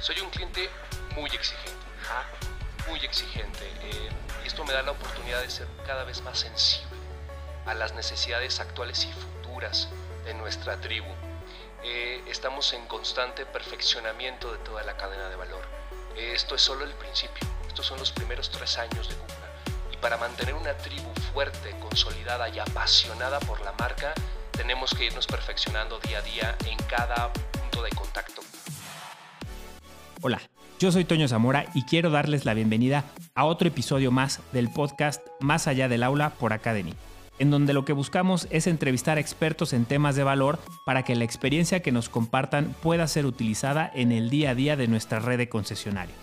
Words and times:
Soy 0.00 0.18
un 0.20 0.30
cliente 0.30 0.70
muy 1.14 1.28
exigente, 1.28 1.86
muy 2.88 2.98
exigente. 3.00 3.70
Eh, 3.82 4.08
y 4.42 4.46
esto 4.46 4.64
me 4.64 4.72
da 4.72 4.80
la 4.80 4.92
oportunidad 4.92 5.42
de 5.42 5.50
ser 5.50 5.68
cada 5.86 6.04
vez 6.04 6.22
más 6.22 6.38
sensible 6.38 6.96
a 7.66 7.74
las 7.74 7.92
necesidades 7.92 8.60
actuales 8.60 9.04
y 9.04 9.12
futuras 9.12 9.88
de 10.24 10.32
nuestra 10.32 10.80
tribu. 10.80 11.12
Eh, 11.84 12.22
estamos 12.28 12.72
en 12.72 12.86
constante 12.86 13.44
perfeccionamiento 13.44 14.50
de 14.50 14.58
toda 14.60 14.82
la 14.84 14.96
cadena 14.96 15.28
de 15.28 15.36
valor. 15.36 15.66
Eh, 16.16 16.32
esto 16.34 16.54
es 16.54 16.62
solo 16.62 16.86
el 16.86 16.94
principio. 16.94 17.46
Estos 17.68 17.84
son 17.84 17.98
los 17.98 18.10
primeros 18.10 18.50
tres 18.50 18.78
años 18.78 19.06
de 19.06 19.16
Cupra. 19.16 19.52
Y 19.92 19.98
para 19.98 20.16
mantener 20.16 20.54
una 20.54 20.74
tribu 20.78 21.12
fuerte, 21.34 21.78
consolidada 21.78 22.48
y 22.48 22.58
apasionada 22.58 23.38
por 23.40 23.60
la 23.60 23.72
marca, 23.72 24.14
tenemos 24.52 24.94
que 24.94 25.04
irnos 25.04 25.26
perfeccionando 25.26 25.98
día 26.00 26.20
a 26.20 26.22
día 26.22 26.56
en 26.64 26.78
cada 26.84 27.30
punto 27.34 27.82
de 27.82 27.90
contacto. 27.90 28.40
Hola, 30.22 30.42
yo 30.78 30.92
soy 30.92 31.06
Toño 31.06 31.28
Zamora 31.28 31.64
y 31.72 31.84
quiero 31.84 32.10
darles 32.10 32.44
la 32.44 32.52
bienvenida 32.52 33.06
a 33.34 33.46
otro 33.46 33.68
episodio 33.68 34.10
más 34.10 34.42
del 34.52 34.68
podcast 34.68 35.26
Más 35.40 35.66
allá 35.66 35.88
del 35.88 36.02
aula 36.02 36.28
por 36.28 36.52
Academy, 36.52 36.92
en 37.38 37.50
donde 37.50 37.72
lo 37.72 37.86
que 37.86 37.94
buscamos 37.94 38.46
es 38.50 38.66
entrevistar 38.66 39.16
expertos 39.16 39.72
en 39.72 39.86
temas 39.86 40.16
de 40.16 40.22
valor 40.22 40.58
para 40.84 41.04
que 41.04 41.16
la 41.16 41.24
experiencia 41.24 41.80
que 41.80 41.90
nos 41.90 42.10
compartan 42.10 42.74
pueda 42.82 43.06
ser 43.06 43.24
utilizada 43.24 43.90
en 43.94 44.12
el 44.12 44.28
día 44.28 44.50
a 44.50 44.54
día 44.54 44.76
de 44.76 44.88
nuestra 44.88 45.20
red 45.20 45.38
de 45.38 45.48
concesionario. 45.48 46.14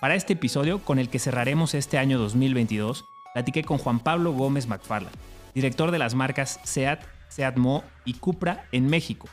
Para 0.00 0.14
este 0.14 0.34
episodio, 0.34 0.78
con 0.78 1.00
el 1.00 1.08
que 1.08 1.18
cerraremos 1.18 1.74
este 1.74 1.98
año 1.98 2.20
2022, 2.20 3.04
platiqué 3.32 3.64
con 3.64 3.78
Juan 3.78 3.98
Pablo 3.98 4.30
Gómez 4.30 4.68
McFarland, 4.68 5.16
director 5.52 5.90
de 5.90 5.98
las 5.98 6.14
marcas 6.14 6.60
SEAT, 6.62 7.02
SEAT 7.26 7.56
Mo 7.56 7.82
y 8.04 8.14
Cupra 8.14 8.66
en 8.70 8.86
México 8.86 9.28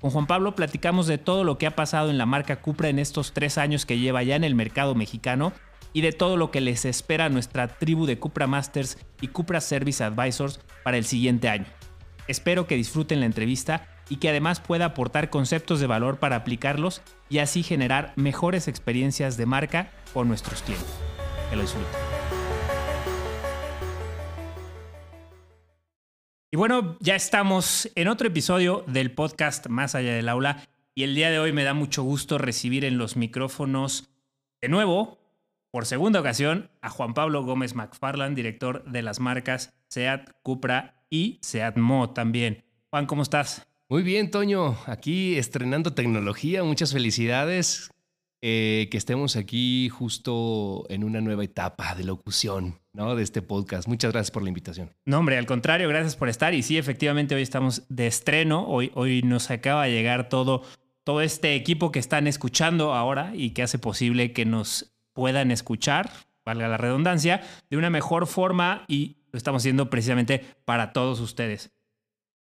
con 0.00 0.10
Juan 0.10 0.26
Pablo 0.26 0.54
platicamos 0.54 1.06
de 1.06 1.18
todo 1.18 1.44
lo 1.44 1.58
que 1.58 1.66
ha 1.66 1.76
pasado 1.76 2.10
en 2.10 2.18
la 2.18 2.26
marca 2.26 2.60
Cupra 2.60 2.88
en 2.88 2.98
estos 2.98 3.32
tres 3.32 3.58
años 3.58 3.84
que 3.84 3.98
lleva 3.98 4.22
ya 4.22 4.34
en 4.34 4.44
el 4.44 4.54
mercado 4.54 4.94
mexicano 4.94 5.52
y 5.92 6.00
de 6.00 6.12
todo 6.12 6.36
lo 6.36 6.50
que 6.50 6.60
les 6.60 6.84
espera 6.84 7.28
nuestra 7.28 7.68
tribu 7.68 8.06
de 8.06 8.18
Cupra 8.18 8.46
Masters 8.46 8.98
y 9.20 9.28
Cupra 9.28 9.60
Service 9.60 10.02
Advisors 10.02 10.60
para 10.84 10.96
el 10.96 11.04
siguiente 11.04 11.48
año. 11.48 11.66
Espero 12.28 12.66
que 12.66 12.76
disfruten 12.76 13.20
la 13.20 13.26
entrevista 13.26 13.88
y 14.08 14.16
que 14.16 14.28
además 14.28 14.60
pueda 14.60 14.86
aportar 14.86 15.30
conceptos 15.30 15.80
de 15.80 15.86
valor 15.86 16.18
para 16.18 16.36
aplicarlos 16.36 17.02
y 17.28 17.38
así 17.38 17.62
generar 17.62 18.12
mejores 18.16 18.68
experiencias 18.68 19.36
de 19.36 19.46
marca 19.46 19.90
con 20.14 20.28
nuestros 20.28 20.62
clientes. 20.62 20.88
Que 21.50 21.56
lo 21.56 21.62
disfruten. 21.62 22.09
Y 26.52 26.56
bueno, 26.56 26.96
ya 26.98 27.14
estamos 27.14 27.88
en 27.94 28.08
otro 28.08 28.26
episodio 28.26 28.82
del 28.88 29.12
podcast 29.12 29.68
Más 29.68 29.94
allá 29.94 30.14
del 30.14 30.28
aula 30.28 30.66
y 30.96 31.04
el 31.04 31.14
día 31.14 31.30
de 31.30 31.38
hoy 31.38 31.52
me 31.52 31.62
da 31.62 31.74
mucho 31.74 32.02
gusto 32.02 32.38
recibir 32.38 32.84
en 32.84 32.98
los 32.98 33.16
micrófonos 33.16 34.10
de 34.60 34.68
nuevo, 34.68 35.20
por 35.70 35.86
segunda 35.86 36.18
ocasión, 36.18 36.68
a 36.82 36.90
Juan 36.90 37.14
Pablo 37.14 37.44
Gómez 37.44 37.76
McFarland, 37.76 38.34
director 38.34 38.84
de 38.84 39.02
las 39.02 39.20
marcas 39.20 39.74
SEAT, 39.90 40.28
Cupra 40.42 41.04
y 41.08 41.38
SEAT 41.40 41.76
Mo 41.76 42.10
también. 42.10 42.64
Juan, 42.90 43.06
¿cómo 43.06 43.22
estás? 43.22 43.64
Muy 43.88 44.02
bien, 44.02 44.32
Toño. 44.32 44.76
Aquí 44.86 45.38
estrenando 45.38 45.94
tecnología. 45.94 46.64
Muchas 46.64 46.92
felicidades. 46.92 47.90
Eh, 48.42 48.88
que 48.90 48.96
estemos 48.96 49.36
aquí 49.36 49.88
justo 49.88 50.84
en 50.88 51.04
una 51.04 51.20
nueva 51.20 51.44
etapa 51.44 51.94
de 51.94 52.02
locución. 52.04 52.79
¿No? 52.92 53.14
de 53.14 53.22
este 53.22 53.42
podcast. 53.42 53.88
Muchas 53.88 54.12
gracias 54.12 54.30
por 54.30 54.42
la 54.42 54.48
invitación. 54.48 54.90
No, 55.04 55.18
hombre, 55.18 55.38
al 55.38 55.46
contrario, 55.46 55.88
gracias 55.88 56.16
por 56.16 56.28
estar. 56.28 56.54
Y 56.54 56.62
sí, 56.62 56.78
efectivamente, 56.78 57.34
hoy 57.34 57.42
estamos 57.42 57.82
de 57.88 58.06
estreno. 58.06 58.66
Hoy, 58.66 58.90
hoy 58.94 59.22
nos 59.22 59.50
acaba 59.50 59.84
de 59.84 59.92
llegar 59.92 60.28
todo, 60.28 60.62
todo 61.04 61.20
este 61.20 61.54
equipo 61.54 61.92
que 61.92 61.98
están 61.98 62.26
escuchando 62.26 62.94
ahora 62.94 63.32
y 63.34 63.50
que 63.50 63.62
hace 63.62 63.78
posible 63.78 64.32
que 64.32 64.44
nos 64.44 64.92
puedan 65.12 65.50
escuchar, 65.50 66.10
valga 66.44 66.68
la 66.68 66.76
redundancia, 66.76 67.42
de 67.68 67.76
una 67.76 67.90
mejor 67.90 68.26
forma 68.26 68.84
y 68.88 69.16
lo 69.32 69.36
estamos 69.36 69.62
haciendo 69.62 69.90
precisamente 69.90 70.44
para 70.64 70.92
todos 70.92 71.20
ustedes. 71.20 71.70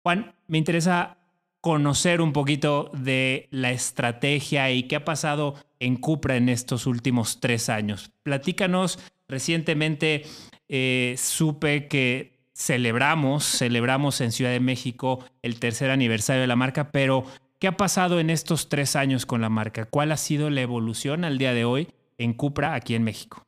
Juan, 0.03 0.35
me 0.47 0.59
interesa 0.59 1.19
conocer 1.61 2.21
un 2.21 2.33
poquito 2.33 2.93
de 2.93 3.49
la 3.51 3.73
estrategia 3.73 4.71
y 4.71 4.85
qué 4.85 4.97
ha 4.97 5.05
pasado 5.05 5.57
en 5.81 5.97
Cupra 5.97 6.37
en 6.37 6.49
estos 6.49 6.87
últimos 6.87 7.41
tres 7.41 7.69
años. 7.69 8.13
Platícanos 8.23 9.01
Recientemente 9.29 10.25
eh, 10.69 11.15
supe 11.19 11.89
que 11.89 12.37
celebramos, 12.55 13.45
celebramos 13.45 14.21
en 14.21 14.33
Ciudad 14.33 14.51
de 14.51 14.61
México 14.61 15.25
el 15.43 15.61
tercer 15.61 15.91
aniversario 15.91 16.41
de 16.41 16.47
la 16.47 16.57
marca, 16.57 16.91
pero 16.91 17.25
¿qué 17.59 17.69
ha 17.69 17.77
pasado 17.77 18.21
en 18.21 18.31
estos 18.31 18.69
tres 18.69 18.97
años 18.97 19.27
con 19.27 19.41
la 19.41 19.49
marca? 19.49 19.85
¿Cuál 19.85 20.13
ha 20.13 20.17
sido 20.17 20.49
la 20.49 20.63
evolución 20.63 21.25
al 21.25 21.39
día 21.39 21.53
de 21.53 21.65
hoy 21.65 21.89
en 22.19 22.33
Cupra 22.33 22.75
aquí 22.75 22.95
en 22.95 23.05
México? 23.05 23.43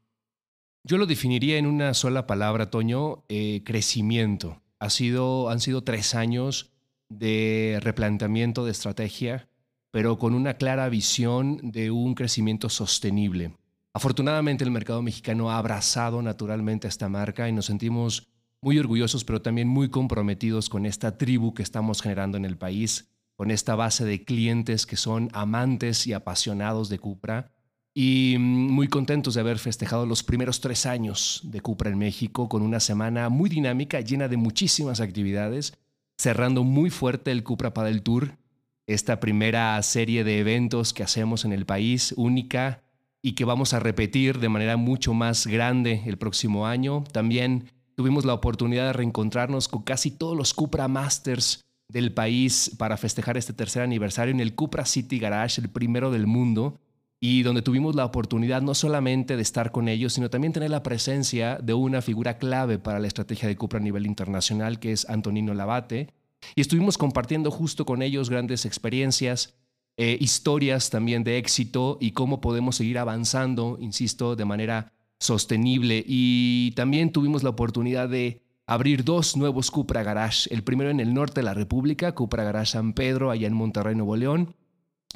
Yo 0.85 0.99
lo 0.99 1.07
definiría 1.07 1.59
en 1.59 1.67
una 1.67 1.95
sola 1.95 2.27
palabra, 2.27 2.71
Toño, 2.71 3.25
eh, 3.29 3.63
crecimiento. 3.65 4.63
Ha 4.79 4.91
sido, 4.91 5.51
han 5.51 5.61
sido 5.61 5.85
tres 5.85 6.15
años 6.15 6.73
de 7.09 7.79
replanteamiento 7.83 8.65
de 8.65 8.73
estrategia, 8.73 9.49
pero 9.91 10.19
con 10.19 10.35
una 10.35 10.55
clara 10.55 10.89
visión 10.89 11.59
de 11.63 11.91
un 11.91 12.15
crecimiento 12.15 12.69
sostenible. 12.69 13.58
Afortunadamente 13.99 14.63
el 14.63 14.71
mercado 14.71 15.03
mexicano 15.03 15.51
ha 15.51 15.59
abrazado 15.59 16.23
naturalmente 16.23 16.87
esta 16.87 17.09
marca 17.09 17.49
y 17.49 17.53
nos 17.53 17.67
sentimos 17.67 18.29
muy 18.61 18.79
orgullosos, 18.79 19.25
pero 19.25 19.43
también 19.43 19.67
muy 19.67 19.89
comprometidos 19.89 20.69
con 20.69 20.87
esta 20.87 21.19
tribu 21.19 21.53
que 21.53 21.65
estamos 21.65 22.01
generando 22.01 22.37
en 22.37 22.45
el 22.45 22.57
país, 22.57 23.11
con 23.35 23.51
esta 23.51 23.75
base 23.75 24.05
de 24.05 24.25
clientes 24.25 24.87
que 24.87 24.95
son 24.95 25.31
amantes 25.33 26.07
y 26.07 26.13
apasionados 26.13 26.89
de 26.91 27.01
Cupra 27.01 27.51
y 27.93 28.37
mm, 28.39 28.71
muy 28.71 28.87
contentos 28.87 29.35
de 29.35 29.41
haber 29.41 29.59
festejado 29.59 30.07
los 30.07 30.23
primeros 30.23 30.61
tres 30.61 30.87
años 30.87 31.41
de 31.43 31.61
Cupra 31.61 31.91
en 31.91 31.99
México 31.99 32.49
con 32.49 32.63
una 32.63 32.79
semana 32.79 33.29
muy 33.31 33.51
dinámica, 33.51 34.01
llena 34.01 34.29
de 34.29 34.37
muchísimas 34.37 35.01
actividades, 35.01 35.77
cerrando 36.17 36.63
muy 36.63 36.91
fuerte 36.91 37.33
el 37.33 37.43
Cupra 37.43 37.75
Padel 37.75 38.03
Tour, 38.03 38.39
esta 38.87 39.19
primera 39.19 39.83
serie 39.83 40.23
de 40.23 40.39
eventos 40.39 40.95
que 40.95 41.03
hacemos 41.03 41.45
en 41.45 41.53
el 41.53 41.67
país, 41.67 42.15
única, 42.17 42.85
y 43.23 43.33
que 43.33 43.45
vamos 43.45 43.75
a 43.75 43.81
repetir 43.81 44.39
de 44.39 44.49
manera 44.49 44.77
mucho 44.77 45.15
más 45.15 45.47
grande 45.47 46.03
el 46.07 46.19
próximo 46.19 46.67
año. 46.67 47.05
También 47.13 47.71
tuvimos 47.95 48.25
la 48.25 48.35
oportunidad 48.35 48.87
de 48.87 48.93
reencontrarnos 48.93 49.69
con 49.69 49.83
casi 49.83 50.11
todos 50.11 50.37
los 50.37 50.55
Cupra 50.55 50.89
Masters 50.89 51.65
del 51.89 52.13
país 52.13 52.73
para 52.79 52.97
festejar 52.97 53.37
este 53.37 53.53
tercer 53.53 53.83
aniversario 53.83 54.33
en 54.33 54.41
el 54.41 54.55
Cupra 54.55 54.85
City 54.85 55.19
Garage, 55.19 55.61
el 55.61 55.71
primero 55.71 56.11
del 56.11 56.27
mundo, 56.27 56.79
y 57.21 57.43
donde 57.43 57.63
tuvimos 57.63 57.97
la 57.97 58.05
oportunidad 58.05 58.63
no 58.63 58.75
solamente 58.75 59.35
de 59.37 59.43
estar 59.43 59.73
con 59.73 59.89
ellos, 59.89 60.13
sino 60.13 60.31
también 60.31 60.53
tener 60.53 60.71
la 60.71 60.83
presencia 60.83 61.59
de 61.61 61.75
una 61.75 62.03
figura 62.03 62.39
clave 62.39 62.79
para 62.79 63.01
la 63.01 63.09
estrategia 63.09 63.49
de 63.49 63.57
Cupra 63.57 63.81
a 63.81 63.83
nivel 63.83 64.07
internacional, 64.07 64.79
que 64.79 64.93
es 64.93 65.09
Antonino 65.09 65.55
Labate. 65.55 66.15
Y 66.55 66.61
estuvimos 66.61 66.99
compartiendo 66.99 67.51
justo 67.51 67.85
con 67.85 68.03
ellos 68.03 68.31
grandes 68.31 68.65
experiencias, 68.65 69.58
eh, 70.01 70.17
historias 70.21 70.91
también 70.91 71.25
de 71.25 71.39
éxito 71.39 71.99
y 72.01 72.13
cómo 72.13 72.41
podemos 72.41 72.77
seguir 72.77 72.99
avanzando, 72.99 73.79
insisto, 73.81 74.37
de 74.37 74.45
manera 74.45 74.93
sostenible. 75.19 76.05
Y 76.07 76.71
también 76.77 77.11
tuvimos 77.11 77.43
la 77.43 77.51
oportunidad 77.51 78.09
de 78.09 78.41
abrir 78.65 79.03
dos 79.03 79.37
nuevos 79.37 79.73
Cupra 79.73 80.05
Garage. 80.05 80.55
El 80.55 80.63
primero 80.63 80.91
en 80.91 81.01
el 81.01 81.13
norte 81.13 81.41
de 81.41 81.47
la 81.47 81.53
República, 81.53 82.15
Cupra 82.15 82.45
Garage 82.45 82.73
San 82.73 82.93
Pedro, 82.93 83.33
allá 83.33 83.49
en 83.49 83.55
Monterrey, 83.55 83.97
Nuevo 83.97 84.15
León. 84.15 84.55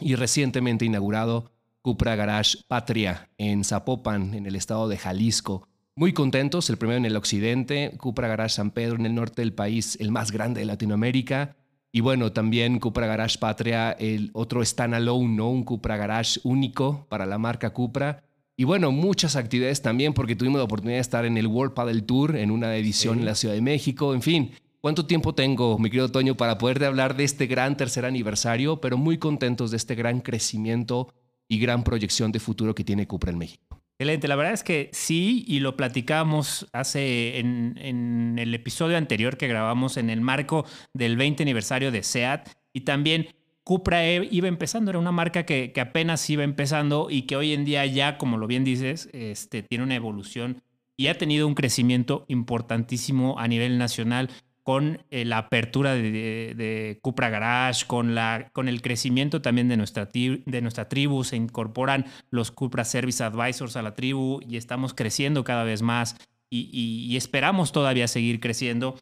Y 0.01 0.17
recientemente 0.17 0.85
inaugurado 0.85 1.53
Cupra 1.81 2.17
Garage 2.17 2.59
Patria 2.67 3.31
en 3.39 3.63
Zapopan, 3.63 4.35
en 4.35 4.47
el 4.47 4.57
estado 4.57 4.89
de 4.89 4.99
Jalisco. 4.99 5.69
Muy 5.95 6.13
contentos, 6.13 6.69
el 6.71 6.77
primero 6.77 6.99
en 6.99 7.05
el 7.05 7.15
occidente, 7.15 7.95
Cupra 7.99 8.27
Garage 8.27 8.57
San 8.57 8.73
Pedro 8.73 8.97
en 8.97 9.07
el 9.07 9.15
norte 9.15 9.43
del 9.43 9.53
país, 9.53 9.97
el 10.01 10.11
más 10.11 10.33
grande 10.33 10.59
de 10.59 10.67
Latinoamérica. 10.67 11.55
Y 11.95 12.01
bueno, 12.01 12.33
también 12.33 12.79
Cupra 12.79 13.07
Garage 13.07 13.39
Patria, 13.39 13.93
el 13.93 14.31
otro 14.33 14.65
standalone, 14.65 15.37
¿no? 15.37 15.51
Un 15.51 15.63
Cupra 15.63 15.99
Garage 15.99 16.41
único 16.43 17.07
para 17.11 17.27
la 17.27 17.37
marca 17.37 17.75
Cupra. 17.75 18.25
Y 18.57 18.65
bueno, 18.65 18.93
muchas 18.93 19.37
actividades 19.37 19.83
también 19.83 20.15
porque 20.15 20.35
tuvimos 20.35 20.59
la 20.59 20.65
oportunidad 20.65 20.97
de 20.97 21.03
estar 21.03 21.27
en 21.27 21.37
el 21.37 21.47
World 21.47 21.75
Paddle 21.75 22.01
Tour, 22.01 22.37
en 22.37 22.51
una 22.51 22.75
edición 22.77 23.19
en 23.19 23.27
la 23.27 23.35
Ciudad 23.35 23.55
de 23.55 23.61
México, 23.61 24.15
en 24.15 24.23
fin. 24.23 24.53
¿Cuánto 24.81 25.05
tiempo 25.05 25.35
tengo, 25.35 25.79
mi 25.79 25.91
querido 25.91 26.11
Toño, 26.11 26.35
para 26.35 26.57
poder 26.57 26.83
hablar 26.85 27.15
de 27.15 27.25
este 27.25 27.47
gran 27.47 27.77
tercer 27.77 28.07
aniversario, 28.07 28.81
pero 28.81 28.97
muy 28.97 29.19
contentos 29.19 29.71
de 29.71 29.77
este 29.77 29.95
gran 29.95 30.21
crecimiento 30.21 31.13
y 31.47 31.59
gran 31.59 31.85
proyección 31.85 32.33
de 32.33 32.41
futuro 32.41 32.75
que 32.75 32.85
tiene 32.85 33.07
Cupra 33.07 33.31
en 33.31 33.39
México? 33.39 33.72
Excelente, 33.99 34.27
la 34.27 34.37
verdad 34.37 34.55
es 34.55 34.65
que 34.65 34.91
sí, 34.93 35.45
y 35.47 35.61
lo 35.61 35.77
platicamos 35.77 36.67
hace 36.73 37.39
en, 37.39 38.37
el 38.39 38.55
episodio 38.55 38.97
anterior 38.97 39.37
que 39.37 39.47
grabamos 39.47 39.97
en 39.97 40.11
el 40.11 40.21
marco 40.21 40.65
del 40.93 41.17
20 41.17 41.43
aniversario 41.45 41.93
de 41.93 42.03
SEAT, 42.03 42.49
y 42.73 42.81
también 42.81 43.29
Cupra 43.65 44.05
e 44.05 44.29
iba 44.33 44.49
empezando, 44.49 44.91
era 44.91 44.99
una 44.99 45.13
marca 45.13 45.47
que, 45.47 45.73
apenas 45.81 46.29
iba 46.29 46.43
empezando 46.43 47.09
y 47.11 47.23
que 47.23 47.37
hoy 47.37 47.53
en 47.53 47.65
día 47.65 47.87
ya, 47.87 48.19
como 48.19 48.37
lo 48.37 48.49
bien 48.49 48.65
dices, 48.65 49.09
este, 49.13 49.63
tiene 49.63 49.85
una 49.85 49.95
evolución 49.95 50.63
y 50.97 51.07
ha 51.07 51.17
tenido 51.17 51.47
un 51.47 51.55
crecimiento 51.55 52.25
importantísimo 52.29 53.39
a 53.39 53.47
nivel 53.47 53.79
nacional. 53.79 54.31
Con 54.63 55.05
eh, 55.11 55.25
la 55.25 55.39
apertura 55.39 55.95
de, 55.95 56.99
Cupra 57.03 57.31
Garage, 57.31 57.87
con, 57.87 58.15
la, 58.15 58.51
con 58.53 58.69
el 58.69 58.81
crecimiento 58.81 59.43
también 59.43 59.69
de 59.69 59.77
nuestra, 59.77 60.09
de 60.13 60.61
nuestra 60.63 60.89
tribu. 60.89 61.25
Se 61.25 61.37
incorporan 61.37 62.07
los 62.31 62.51
Cupra 62.51 62.85
Service 62.85 63.23
Advisors 63.23 63.77
a 63.77 63.83
la 63.83 63.95
tribu 63.95 64.41
y 64.49 64.57
estamos 64.57 64.95
creciendo 64.95 65.45
cada 65.45 65.65
vez 65.65 65.83
más 65.83 66.17
y, 66.55 67.17
esperamos 67.17 67.73
todavía 67.73 68.07
seguir 68.09 68.39
creciendo. 68.39 68.99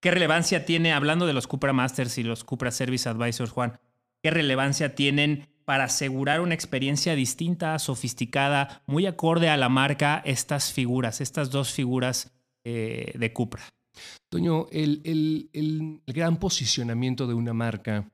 ¿Qué 0.00 0.10
relevancia 0.10 0.64
tiene, 0.64 0.92
hablando 0.92 1.26
de 1.26 1.32
los 1.32 1.46
Cupra 1.46 1.72
Masters 1.72 2.16
y 2.18 2.22
los 2.22 2.44
Cupra 2.44 2.70
Service 2.70 3.08
Advisors, 3.08 3.50
Juan, 3.50 3.78
qué 4.22 4.30
relevancia 4.30 4.94
tienen 4.94 5.48
para 5.64 5.84
asegurar 5.84 6.40
una 6.40 6.54
experiencia 6.54 7.16
distinta, 7.16 7.78
sofisticada, 7.80 8.82
muy 8.86 9.06
acorde 9.06 9.48
a 9.48 9.56
la 9.56 9.68
marca, 9.68 10.22
estas 10.24 10.72
figuras, 10.72 11.20
estas 11.20 11.50
dos 11.50 11.72
figuras 11.72 12.30
eh, 12.62 13.12
de 13.16 13.32
Cupra? 13.32 13.64
Toño, 14.28 14.66
el, 14.70 15.02
el, 15.52 16.00
gran 16.06 16.38
posicionamiento 16.38 17.26
de 17.26 17.34
una 17.34 17.52
marca 17.52 18.10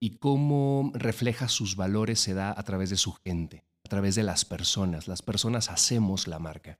y 0.00 0.16
cómo 0.18 0.92
refleja 0.94 1.48
sus 1.48 1.76
valores 1.76 2.20
se 2.20 2.34
da 2.34 2.54
a 2.56 2.62
través 2.62 2.90
de 2.90 2.96
su 2.96 3.12
gente, 3.12 3.64
a 3.84 3.88
través 3.88 4.14
de 4.14 4.22
las 4.22 4.44
personas. 4.44 5.08
Las 5.08 5.22
personas 5.22 5.70
hacemos 5.70 6.26
la 6.26 6.38
marca. 6.38 6.78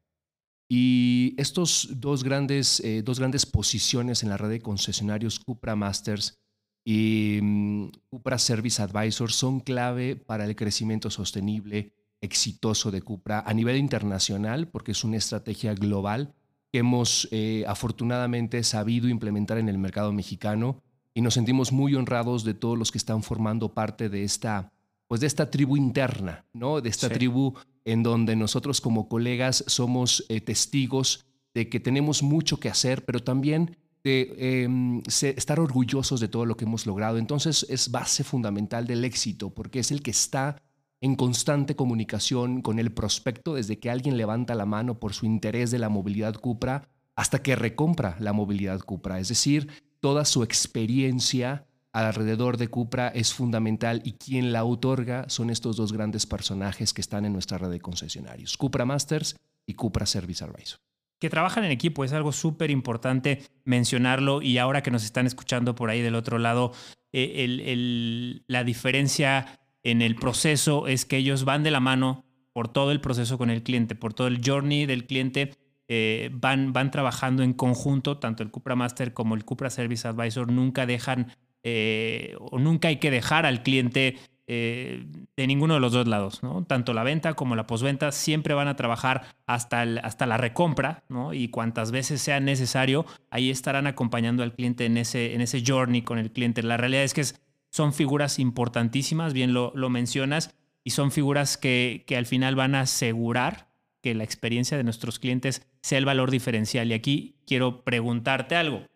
Y 0.68 1.34
estos 1.38 1.88
dos 1.96 2.24
grandes, 2.24 2.80
eh, 2.80 3.02
dos 3.02 3.18
grandes 3.18 3.46
posiciones 3.46 4.22
en 4.22 4.30
la 4.30 4.36
red 4.36 4.50
de 4.50 4.60
concesionarios 4.60 5.38
Cupra 5.38 5.76
Masters 5.76 6.38
y 6.84 7.38
mm, 7.42 7.88
Cupra 8.10 8.38
Service 8.38 8.82
Advisors 8.82 9.34
son 9.34 9.60
clave 9.60 10.16
para 10.16 10.44
el 10.44 10.56
crecimiento 10.56 11.10
sostenible, 11.10 11.92
exitoso 12.20 12.90
de 12.90 13.02
Cupra 13.02 13.40
a 13.46 13.54
nivel 13.54 13.76
internacional, 13.76 14.68
porque 14.68 14.92
es 14.92 15.04
una 15.04 15.16
estrategia 15.16 15.74
global 15.74 16.34
que 16.74 16.80
hemos 16.80 17.28
eh, 17.30 17.64
afortunadamente 17.68 18.64
sabido 18.64 19.06
implementar 19.06 19.58
en 19.58 19.68
el 19.68 19.78
mercado 19.78 20.12
mexicano 20.12 20.82
y 21.14 21.20
nos 21.20 21.34
sentimos 21.34 21.70
muy 21.70 21.94
honrados 21.94 22.42
de 22.42 22.52
todos 22.52 22.76
los 22.76 22.90
que 22.90 22.98
están 22.98 23.22
formando 23.22 23.72
parte 23.72 24.08
de 24.08 24.24
esta, 24.24 24.72
pues 25.06 25.20
de 25.20 25.28
esta 25.28 25.52
tribu 25.52 25.76
interna, 25.76 26.44
¿no? 26.52 26.80
De 26.80 26.88
esta 26.88 27.08
tribu 27.08 27.54
en 27.84 28.02
donde 28.02 28.34
nosotros 28.34 28.80
como 28.80 29.08
colegas 29.08 29.62
somos 29.68 30.26
eh, 30.28 30.40
testigos 30.40 31.24
de 31.54 31.68
que 31.68 31.78
tenemos 31.78 32.24
mucho 32.24 32.58
que 32.58 32.70
hacer, 32.70 33.04
pero 33.04 33.22
también 33.22 33.76
de 34.02 34.34
em, 34.36 35.00
estar 35.06 35.60
orgullosos 35.60 36.18
de 36.18 36.26
todo 36.26 36.44
lo 36.44 36.56
que 36.56 36.64
hemos 36.64 36.86
logrado. 36.86 37.18
Entonces 37.18 37.64
es 37.68 37.92
base 37.92 38.24
fundamental 38.24 38.88
del 38.88 39.04
éxito, 39.04 39.50
porque 39.50 39.78
es 39.78 39.92
el 39.92 40.02
que 40.02 40.10
está 40.10 40.60
en 41.04 41.16
constante 41.16 41.76
comunicación 41.76 42.62
con 42.62 42.78
el 42.78 42.90
prospecto 42.90 43.52
desde 43.52 43.78
que 43.78 43.90
alguien 43.90 44.16
levanta 44.16 44.54
la 44.54 44.64
mano 44.64 44.98
por 44.98 45.12
su 45.12 45.26
interés 45.26 45.70
de 45.70 45.78
la 45.78 45.90
movilidad 45.90 46.34
Cupra 46.36 46.88
hasta 47.14 47.42
que 47.42 47.56
recompra 47.56 48.16
la 48.20 48.32
movilidad 48.32 48.80
Cupra. 48.80 49.20
Es 49.20 49.28
decir, 49.28 49.68
toda 50.00 50.24
su 50.24 50.42
experiencia 50.42 51.66
alrededor 51.92 52.56
de 52.56 52.68
Cupra 52.68 53.08
es 53.08 53.34
fundamental 53.34 54.00
y 54.02 54.12
quien 54.12 54.50
la 54.50 54.64
otorga 54.64 55.28
son 55.28 55.50
estos 55.50 55.76
dos 55.76 55.92
grandes 55.92 56.24
personajes 56.24 56.94
que 56.94 57.02
están 57.02 57.26
en 57.26 57.34
nuestra 57.34 57.58
red 57.58 57.68
de 57.68 57.80
concesionarios, 57.80 58.56
Cupra 58.56 58.86
Masters 58.86 59.36
y 59.66 59.74
Cupra 59.74 60.06
Service 60.06 60.42
Advisor. 60.42 60.80
Que 61.18 61.28
trabajan 61.28 61.64
en 61.64 61.70
equipo, 61.70 62.04
es 62.04 62.14
algo 62.14 62.32
súper 62.32 62.70
importante 62.70 63.42
mencionarlo 63.66 64.40
y 64.40 64.56
ahora 64.56 64.82
que 64.82 64.90
nos 64.90 65.04
están 65.04 65.26
escuchando 65.26 65.74
por 65.74 65.90
ahí 65.90 66.00
del 66.00 66.14
otro 66.14 66.38
lado, 66.38 66.72
eh, 67.12 68.40
la 68.46 68.64
diferencia 68.64 69.60
en 69.84 70.02
el 70.02 70.16
proceso 70.16 70.88
es 70.88 71.04
que 71.04 71.18
ellos 71.18 71.44
van 71.44 71.62
de 71.62 71.70
la 71.70 71.80
mano 71.80 72.24
por 72.52 72.68
todo 72.68 72.90
el 72.90 73.00
proceso 73.00 73.38
con 73.38 73.50
el 73.50 73.62
cliente, 73.62 73.94
por 73.94 74.14
todo 74.14 74.26
el 74.26 74.40
journey 74.44 74.86
del 74.86 75.06
cliente, 75.06 75.52
eh, 75.88 76.30
van, 76.32 76.72
van 76.72 76.90
trabajando 76.90 77.42
en 77.42 77.52
conjunto, 77.52 78.18
tanto 78.18 78.42
el 78.42 78.50
Cupra 78.50 78.74
Master 78.74 79.12
como 79.12 79.34
el 79.34 79.44
Cupra 79.44 79.70
Service 79.70 80.08
Advisor 80.08 80.50
nunca 80.50 80.86
dejan 80.86 81.32
eh, 81.62 82.34
o 82.38 82.58
nunca 82.58 82.88
hay 82.88 82.96
que 82.96 83.10
dejar 83.10 83.44
al 83.46 83.62
cliente 83.62 84.16
eh, 84.46 85.06
de 85.36 85.46
ninguno 85.46 85.74
de 85.74 85.80
los 85.80 85.92
dos 85.92 86.06
lados, 86.06 86.42
¿no? 86.42 86.64
Tanto 86.64 86.92
la 86.92 87.02
venta 87.02 87.32
como 87.32 87.56
la 87.56 87.66
posventa 87.66 88.12
siempre 88.12 88.52
van 88.52 88.68
a 88.68 88.76
trabajar 88.76 89.24
hasta, 89.46 89.82
hasta 90.02 90.26
la 90.26 90.36
recompra, 90.36 91.04
¿no? 91.08 91.32
Y 91.32 91.48
cuantas 91.48 91.90
veces 91.90 92.20
sea 92.20 92.40
necesario, 92.40 93.06
ahí 93.30 93.48
estarán 93.48 93.86
acompañando 93.86 94.42
al 94.42 94.52
cliente 94.52 94.84
en 94.84 94.98
ese, 94.98 95.34
en 95.34 95.40
ese 95.40 95.62
journey 95.66 96.02
con 96.02 96.18
el 96.18 96.30
cliente. 96.30 96.62
La 96.62 96.76
realidad 96.76 97.04
es 97.04 97.14
que 97.14 97.22
es 97.22 97.40
son 97.74 97.92
figuras 97.92 98.38
importantísimas, 98.38 99.32
bien 99.32 99.52
lo, 99.52 99.72
mencionas, 99.90 100.54
y 100.84 100.90
son 100.90 101.10
figuras 101.10 101.56
que, 101.56 102.04
que, 102.06 102.16
al 102.16 102.24
final 102.24 102.54
van 102.54 102.76
a 102.76 102.82
asegurar 102.82 103.66
que 104.00 104.14
la 104.14 104.22
experiencia 104.22 104.76
de 104.76 104.84
nuestros 104.84 105.18
clientes 105.18 105.66
sea 105.82 105.98
el 105.98 106.04
valor 106.04 106.30
diferencial. 106.30 106.88
Y 106.88 106.94
aquí 106.94 107.34
quiero 107.48 107.82
preguntarte 107.82 108.54
algo. 108.54 108.86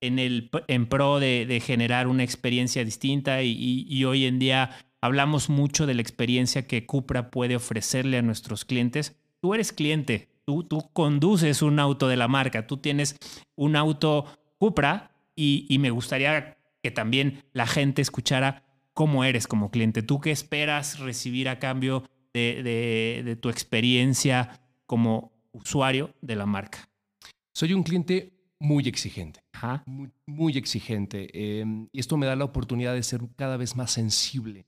En, 0.00 0.18
el, 0.18 0.50
en 0.66 0.86
pro 0.86 1.20
de, 1.20 1.62
generar 1.62 2.06
una 2.06 2.24
experiencia 2.24 2.86
distinta 2.86 3.42
y, 3.42 4.02
hoy 4.06 4.24
en 4.24 4.38
día 4.38 4.78
hablamos 5.02 5.50
mucho 5.50 5.84
de 5.86 5.92
la 5.92 6.00
experiencia 6.00 6.66
que 6.66 6.86
Cupra 6.86 7.30
puede 7.30 7.54
ofrecerle 7.54 8.16
a 8.16 8.22
nuestros 8.22 8.64
clientes. 8.64 9.14
Tú 9.42 9.52
eres 9.52 9.74
cliente, 9.74 10.30
tú, 10.46 10.64
tú 10.64 10.88
conduces 10.94 11.60
un 11.60 11.78
auto 11.78 12.08
de 12.08 12.16
la 12.16 12.28
marca, 12.28 12.66
tú 12.66 12.78
tienes 12.78 13.14
un 13.56 13.76
auto 13.76 14.24
Cupra 14.56 15.10
y, 15.36 15.66
y 15.68 15.78
me 15.78 15.90
gustaría 15.90 16.56
que 16.82 16.90
también 16.90 17.44
la 17.52 17.66
gente 17.66 18.02
escuchara 18.02 18.64
cómo 18.92 19.24
eres 19.24 19.46
como 19.46 19.70
cliente. 19.70 20.02
¿Tú 20.02 20.20
qué 20.20 20.30
esperas 20.30 20.98
recibir 20.98 21.48
a 21.48 21.58
cambio 21.58 22.04
de, 22.34 23.38
tu 23.40 23.48
experiencia 23.48 24.60
como 24.86 25.32
usuario 25.52 26.14
de 26.20 26.36
la 26.36 26.46
marca? 26.46 26.88
Soy 27.54 27.72
un 27.74 27.82
cliente 27.82 28.32
muy 28.58 28.86
exigente. 28.88 29.40
Muy, 30.26 30.56
exigente. 30.56 31.60
Em, 31.60 31.88
y 31.92 32.00
esto 32.00 32.16
me 32.16 32.26
da 32.26 32.36
la 32.36 32.44
oportunidad 32.44 32.94
de 32.94 33.02
ser 33.02 33.20
cada 33.36 33.56
vez 33.56 33.76
más 33.76 33.92
sensible 33.92 34.66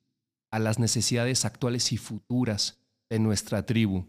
a 0.50 0.58
las 0.58 0.78
necesidades 0.78 1.44
actuales 1.44 1.92
y 1.92 1.96
futuras 1.96 2.80
de 3.10 3.18
nuestra 3.18 3.66
tribu. 3.66 4.08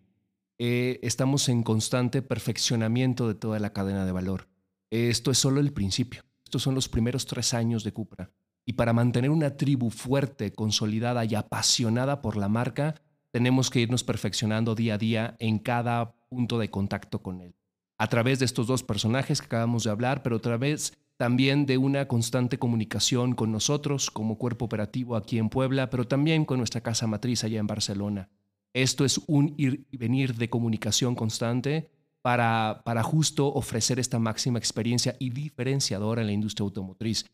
Eh, 0.60 1.00
estamos 1.02 1.50
en 1.50 1.64
constante 1.64 2.22
perfeccionamiento 2.22 3.28
de 3.28 3.36
toda 3.36 3.60
la 3.60 3.74
cadena 3.74 4.06
de 4.06 4.12
valor. 4.12 4.48
Esto 4.92 5.32
es 5.32 5.38
solo 5.40 5.60
el 5.60 5.74
principio. 5.74 6.24
Son 6.60 6.76
los 6.76 6.90
primeros 6.90 7.26
tres 7.26 7.54
años 7.54 7.84
de 7.84 7.94
Cupra. 7.94 8.32
Y 8.66 8.74
para 8.74 8.94
mantener 8.94 9.30
una 9.30 9.58
tribu 9.58 9.90
fuerte, 9.90 10.52
consolidada 10.54 11.24
y 11.26 11.36
apasionada 11.36 12.22
por 12.22 12.36
la 12.36 12.50
marca, 12.50 12.96
tenemos 13.32 13.70
que 13.70 13.82
irnos 13.82 14.04
perfeccionando 14.04 14.76
día 14.76 14.96
a 14.96 14.98
día 14.98 15.36
en 15.40 15.60
cada 15.60 16.16
punto 16.30 16.58
de 16.58 16.72
contacto 16.72 17.22
con 17.22 17.42
él. 17.42 17.56
A 17.98 18.08
través 18.08 18.40
de 18.40 18.46
estos 18.46 18.68
dos 18.68 18.84
personajes 18.84 19.40
que 19.40 19.46
acabamos 19.46 19.84
de 19.84 19.92
hablar, 19.92 20.24
pero 20.24 20.38
a 20.38 20.42
través 20.42 20.94
también 21.18 21.66
de 21.66 21.78
una 21.78 22.08
constante 22.08 22.60
comunicación 22.60 23.36
con 23.36 23.52
nosotros 23.52 24.12
como 24.12 24.38
cuerpo 24.38 24.66
operativo 24.66 25.16
aquí 25.16 25.38
en 25.38 25.50
Puebla, 25.50 25.90
pero 25.90 26.08
también 26.08 26.44
con 26.44 26.58
nuestra 26.58 26.82
casa 26.82 27.08
matriz 27.08 27.44
allá 27.44 27.60
en 27.60 27.68
Barcelona. 27.68 28.30
Esto 28.74 29.06
es 29.06 29.22
un 29.28 29.54
ir 29.58 29.88
y 29.92 29.98
venir 29.98 30.36
de 30.36 30.50
comunicación 30.50 31.16
constante 31.16 31.90
para, 32.26 32.82
para 32.84 33.04
justo 33.04 33.54
ofrecer 33.54 34.00
esta 34.00 34.18
máxima 34.18 34.58
experiencia 34.58 35.16
y 35.20 35.30
diferenciadora 35.30 36.22
en 36.22 36.26
la 36.26 36.34
industria 36.34 36.64
automotriz. 36.64 37.28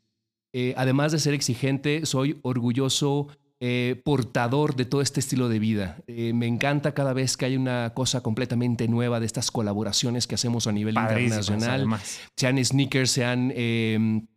Eh, 0.51 0.73
además 0.75 1.13
de 1.13 1.19
ser 1.19 1.33
exigente, 1.33 2.05
soy 2.05 2.41
orgulloso 2.41 3.29
eh, 3.61 4.01
portador 4.03 4.75
de 4.75 4.83
todo 4.83 4.99
este 4.99 5.21
estilo 5.21 5.47
de 5.47 5.59
vida. 5.59 6.03
Eh, 6.07 6.33
me 6.33 6.45
encanta 6.45 6.93
cada 6.93 7.13
vez 7.13 7.37
que 7.37 7.45
hay 7.45 7.55
una 7.55 7.93
cosa 7.93 8.19
completamente 8.19 8.89
nueva 8.89 9.21
de 9.21 9.27
estas 9.27 9.49
colaboraciones 9.49 10.27
que 10.27 10.35
hacemos 10.35 10.67
a 10.67 10.73
nivel 10.73 10.97
internacional, 10.97 11.87
sean 12.35 12.61
sneakers, 12.61 13.11
sean 13.11 13.53
em, 13.55 14.27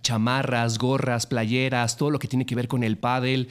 chamarras, 0.00 0.78
gorras, 0.78 1.26
playeras, 1.26 1.96
todo 1.96 2.12
lo 2.12 2.20
que 2.20 2.28
tiene 2.28 2.46
que 2.46 2.54
ver 2.54 2.68
con 2.68 2.84
el 2.84 2.98
pádel. 2.98 3.48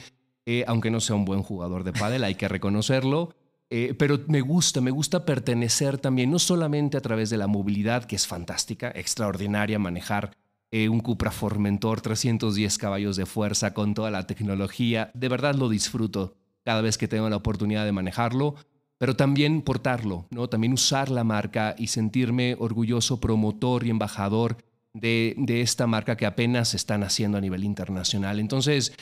aunque 0.66 0.90
no 0.90 1.00
sea 1.00 1.14
un 1.14 1.26
buen 1.26 1.42
jugador 1.42 1.84
de 1.84 1.92
pádel, 1.92 2.24
hay 2.24 2.36
que 2.36 2.48
reconocerlo. 2.48 3.34
Eh, 3.76 3.92
pero 3.92 4.20
me 4.28 4.40
gusta, 4.40 4.80
me 4.80 4.92
gusta 4.92 5.24
pertenecer 5.24 5.98
también, 5.98 6.30
no 6.30 6.38
solamente 6.38 6.96
a 6.96 7.00
través 7.00 7.28
de 7.28 7.38
la 7.38 7.48
movilidad, 7.48 8.04
que 8.04 8.14
es 8.14 8.24
fantástica, 8.24 8.92
extraordinaria, 8.94 9.80
manejar 9.80 10.30
eh, 10.70 10.88
un 10.88 11.00
Cupra 11.00 11.32
Formentor, 11.32 12.00
310 12.00 12.78
caballos 12.78 13.16
de 13.16 13.26
fuerza 13.26 13.74
con 13.74 13.94
toda 13.94 14.12
la 14.12 14.28
tecnología, 14.28 15.10
de 15.12 15.28
verdad 15.28 15.56
lo 15.56 15.68
disfruto 15.68 16.36
cada 16.62 16.82
vez 16.82 16.96
que 16.98 17.08
tengo 17.08 17.28
la 17.28 17.34
oportunidad 17.34 17.84
de 17.84 17.90
manejarlo, 17.90 18.54
pero 18.96 19.16
también 19.16 19.60
portarlo, 19.60 20.28
¿no? 20.30 20.48
también 20.48 20.72
usar 20.72 21.10
la 21.10 21.24
marca 21.24 21.74
y 21.76 21.88
sentirme 21.88 22.54
orgulloso 22.60 23.18
promotor 23.18 23.84
y 23.84 23.90
embajador 23.90 24.58
de, 24.92 25.34
de, 25.36 25.62
esta 25.62 25.88
marca 25.88 26.16
que 26.16 26.26
apenas 26.26 26.74
están 26.74 27.02
haciendo 27.02 27.38
a 27.38 27.40
nivel 27.40 27.64
internacional. 27.64 28.38
Entonces, 28.38 28.92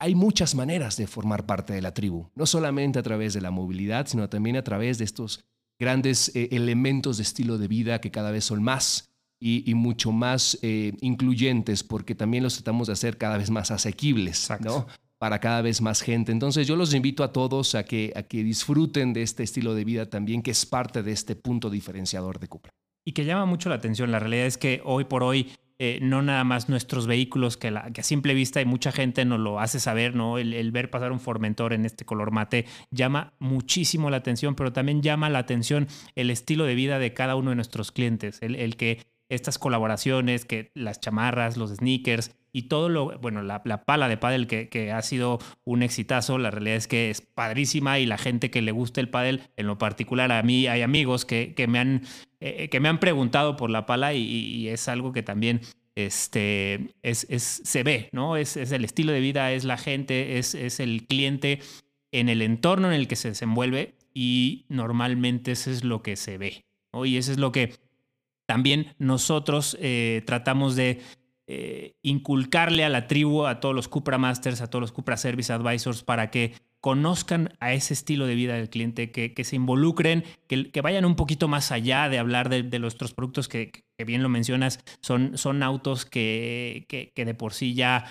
hay 0.00 0.14
muchas 0.14 0.54
maneras 0.54 0.96
de 0.96 1.06
formar 1.06 1.44
parte 1.44 1.74
de 1.74 1.82
la 1.82 1.92
tribu, 1.92 2.30
no 2.34 2.46
solamente 2.46 2.98
a 2.98 3.02
través 3.02 3.34
de 3.34 3.42
la 3.42 3.50
movilidad, 3.50 4.06
sino 4.06 4.28
también 4.30 4.56
a 4.56 4.64
través 4.64 4.96
de 4.98 5.04
estos 5.04 5.44
grandes 5.78 6.34
eh, 6.34 6.48
elementos 6.52 7.18
de 7.18 7.22
estilo 7.22 7.58
de 7.58 7.68
vida 7.68 8.00
que 8.00 8.10
cada 8.10 8.30
vez 8.30 8.46
son 8.46 8.62
más 8.62 9.10
y, 9.38 9.72
mucho 9.74 10.12
más 10.12 10.58
eh, 10.60 10.92
incluyentes, 11.00 11.82
porque 11.82 12.14
también 12.14 12.42
los 12.42 12.54
tratamos 12.54 12.88
de 12.88 12.92
hacer 12.94 13.16
cada 13.16 13.38
vez 13.38 13.50
más 13.50 13.70
asequibles, 13.70 14.50
¿no? 14.60 14.86
Para 15.16 15.38
cada 15.38 15.62
vez 15.62 15.80
más 15.80 16.02
gente. 16.02 16.30
Entonces 16.30 16.66
yo 16.66 16.76
los 16.76 16.92
invito 16.92 17.24
a 17.24 17.32
todos 17.32 17.74
a 17.74 17.84
que, 17.84 18.12
a 18.16 18.22
que 18.22 18.42
disfruten 18.42 19.14
de 19.14 19.22
este 19.22 19.42
estilo 19.42 19.74
de 19.74 19.84
vida 19.84 20.10
también, 20.10 20.42
que 20.42 20.50
es 20.50 20.66
parte 20.66 21.02
de 21.02 21.12
este 21.12 21.36
punto 21.36 21.70
diferenciador 21.70 22.38
de 22.38 22.48
Cupra. 22.48 22.72
Y 23.04 23.12
que 23.12 23.24
llama 23.24 23.46
mucho 23.46 23.70
la 23.70 23.76
atención. 23.76 24.10
La 24.10 24.18
realidad 24.18 24.46
es 24.46 24.58
que 24.58 24.82
hoy 24.84 25.04
por 25.04 25.22
hoy 25.22 25.50
eh, 25.82 25.98
no 26.02 26.20
nada 26.20 26.44
más 26.44 26.68
nuestros 26.68 27.06
vehículos, 27.06 27.56
que, 27.56 27.70
la, 27.70 27.90
que, 27.90 28.02
a 28.02 28.04
simple 28.04 28.34
vista 28.34 28.60
y 28.60 28.66
mucha 28.66 28.92
gente 28.92 29.24
nos 29.24 29.40
lo 29.40 29.60
hace 29.60 29.80
saber, 29.80 30.14
¿no? 30.14 30.36
El, 30.36 30.70
ver 30.72 30.90
pasar 30.90 31.10
un 31.10 31.20
Formentor 31.20 31.72
en 31.72 31.86
este 31.86 32.04
color 32.04 32.32
mate 32.32 32.66
llama 32.90 33.32
muchísimo 33.38 34.10
la 34.10 34.18
atención, 34.18 34.54
pero 34.54 34.74
también 34.74 35.00
llama 35.00 35.30
la 35.30 35.38
atención 35.38 35.88
el 36.16 36.28
estilo 36.28 36.64
de 36.64 36.74
vida 36.74 36.98
de 36.98 37.14
cada 37.14 37.34
uno 37.34 37.48
de 37.48 37.56
nuestros 37.56 37.92
clientes, 37.92 38.42
el, 38.42 38.56
el 38.56 38.76
que 38.76 39.06
estas 39.30 39.58
colaboraciones, 39.58 40.44
que 40.44 40.70
las 40.74 41.00
chamarras, 41.00 41.56
los 41.56 41.70
sneakers 41.70 42.36
y 42.52 42.62
todo 42.62 42.88
lo, 42.88 43.18
bueno, 43.18 43.42
la, 43.42 43.62
pala 43.62 44.08
de 44.08 44.16
pádel 44.16 44.46
que, 44.46 44.68
que, 44.68 44.92
ha 44.92 45.02
sido 45.02 45.38
un 45.64 45.82
exitazo, 45.82 46.38
la 46.38 46.50
realidad 46.50 46.76
es 46.76 46.88
que 46.88 47.10
es 47.10 47.20
padrísima 47.20 47.98
y 47.98 48.06
la 48.06 48.18
gente 48.18 48.50
que 48.50 48.62
le 48.62 48.72
gusta 48.72 49.00
el 49.00 49.08
pádel, 49.08 49.42
en 49.56 49.66
lo 49.66 49.78
particular 49.78 50.32
a 50.32 50.42
mí 50.42 50.66
hay 50.66 50.82
amigos 50.82 51.24
que, 51.24 51.54
que 51.54 51.66
me, 51.66 51.78
han, 51.78 52.02
eh, 52.40 52.68
que 52.68 52.80
me 52.80 52.88
han 52.88 53.00
preguntado 53.00 53.56
por 53.56 53.70
la 53.70 53.86
pala 53.86 54.14
y, 54.14 54.68
es 54.68 54.88
algo 54.88 55.12
que 55.12 55.22
también 55.22 55.60
este, 55.94 56.94
es, 57.02 57.26
es, 57.28 57.62
se 57.64 57.82
ve, 57.82 58.08
¿no? 58.12 58.36
Es, 58.36 58.56
es, 58.56 58.72
el 58.72 58.84
estilo 58.84 59.12
de 59.12 59.20
vida, 59.20 59.52
es 59.52 59.64
la 59.64 59.76
gente, 59.76 60.38
es, 60.38 60.54
es 60.54 60.80
el 60.80 61.06
cliente 61.06 61.60
en 62.12 62.28
el 62.28 62.42
entorno 62.42 62.88
en 62.88 62.94
el 62.94 63.08
que 63.08 63.16
se 63.16 63.28
desenvuelve 63.28 63.94
y 64.14 64.64
normalmente 64.68 65.52
eso 65.52 65.70
es 65.70 65.84
lo 65.84 66.02
que 66.02 66.16
se 66.16 66.38
ve, 66.38 66.64
¿no? 66.92 67.04
Y 67.04 67.16
eso 67.16 67.32
es 67.32 67.38
lo 67.38 67.52
que 67.52 67.74
también 68.50 68.94
nosotros 68.98 69.76
eh, 69.80 70.22
tratamos 70.26 70.74
de 70.74 71.00
eh, 71.52 71.96
inculcarle 72.02 72.84
a 72.84 72.88
la 72.88 73.08
tribu, 73.08 73.44
a 73.44 73.58
todos 73.58 73.74
los 73.74 73.88
Cupra 73.88 74.18
Masters, 74.18 74.60
a 74.60 74.70
todos 74.70 74.80
los 74.80 74.92
Cupra 74.92 75.16
Service 75.16 75.52
Advisors, 75.52 76.04
para 76.04 76.30
que 76.30 76.54
conozcan 76.80 77.54
a 77.58 77.72
ese 77.72 77.92
estilo 77.92 78.28
de 78.28 78.36
vida 78.36 78.54
del 78.54 78.70
cliente, 78.70 79.10
que, 79.10 79.44
se 79.44 79.56
involucren, 79.56 80.22
que, 80.46 80.80
vayan 80.80 81.04
un 81.04 81.16
poquito 81.16 81.48
más 81.48 81.72
allá 81.72 82.08
de 82.08 82.20
hablar 82.20 82.50
de, 82.50 82.78
nuestros 82.78 83.14
productos, 83.14 83.48
que, 83.48 83.82
bien 84.06 84.22
lo 84.22 84.28
mencionas, 84.28 84.78
son, 85.00 85.36
son 85.36 85.64
autos 85.64 86.06
que, 86.06 86.86
que 86.88 87.24
de 87.24 87.34
por 87.34 87.52
sí 87.52 87.74
ya 87.74 88.06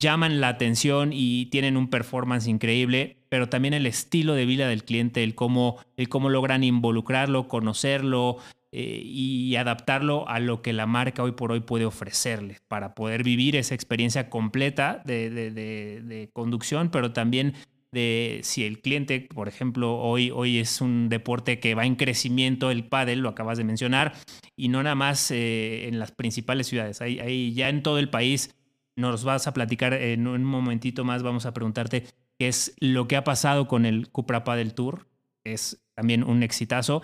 llaman 0.00 0.40
la 0.40 0.48
atención 0.48 1.10
y 1.12 1.46
tienen 1.46 1.76
un 1.76 1.90
performance 1.90 2.46
increíble, 2.46 3.18
pero 3.28 3.48
también 3.48 3.74
el 3.74 3.86
estilo 3.86 4.34
de 4.34 4.46
vida 4.46 4.68
del 4.68 4.84
cliente, 4.84 5.24
el 5.24 5.34
cómo, 5.34 5.78
el 5.96 6.08
cómo 6.08 6.30
logran 6.30 6.62
involucrarlo, 6.62 7.48
conocerlo, 7.48 8.38
eh, 8.70 9.00
y 9.02 9.56
adaptarlo 9.56 10.28
a 10.28 10.40
lo 10.40 10.60
que 10.60 10.74
la 10.74 10.86
marca 10.86 11.22
hoy 11.22 11.32
por 11.32 11.52
hoy 11.52 11.60
puede 11.60 11.86
ofrecerle 11.86 12.58
para 12.68 12.94
poder 12.94 13.22
vivir 13.22 13.56
esa 13.56 13.74
experiencia 13.74 14.28
completa 14.28 15.02
de, 15.06 16.28
conducción, 16.34 16.90
pero 16.90 17.14
también 17.14 17.54
de 17.92 18.40
si 18.42 18.64
el 18.64 18.82
cliente, 18.82 19.22
por 19.22 19.48
ejemplo, 19.48 19.96
hoy, 19.96 20.30
hoy 20.30 20.58
es 20.58 20.82
un 20.82 21.08
deporte 21.08 21.60
que 21.60 21.74
va 21.74 21.86
en 21.86 21.96
crecimiento, 21.96 22.70
el 22.70 22.84
pádel, 22.84 23.20
lo 23.20 23.30
acabas 23.30 23.56
de 23.56 23.64
mencionar, 23.64 24.12
y 24.54 24.68
no 24.68 24.82
nada 24.82 24.94
más 24.94 25.30
eh, 25.30 25.88
en 25.88 25.98
las 25.98 26.12
principales 26.12 26.66
ciudades, 26.66 27.00
ahí, 27.00 27.54
ya 27.54 27.70
en 27.70 27.82
todo 27.82 27.98
el 27.98 28.10
país 28.10 28.54
nos 28.96 29.24
vas 29.24 29.46
a 29.46 29.54
platicar 29.54 29.94
en 29.94 30.26
un 30.26 30.44
momentito 30.44 31.04
más, 31.04 31.22
vamos 31.22 31.46
a 31.46 31.54
preguntarte 31.54 32.04
qué 32.38 32.48
es 32.48 32.74
lo 32.80 33.08
que 33.08 33.16
ha 33.16 33.24
pasado 33.24 33.66
con 33.66 33.86
el 33.86 34.10
Cupra 34.10 34.44
Padel 34.44 34.74
Tour, 34.74 35.08
es 35.42 35.82
también 35.94 36.22
un 36.22 36.42
exitazo, 36.42 37.00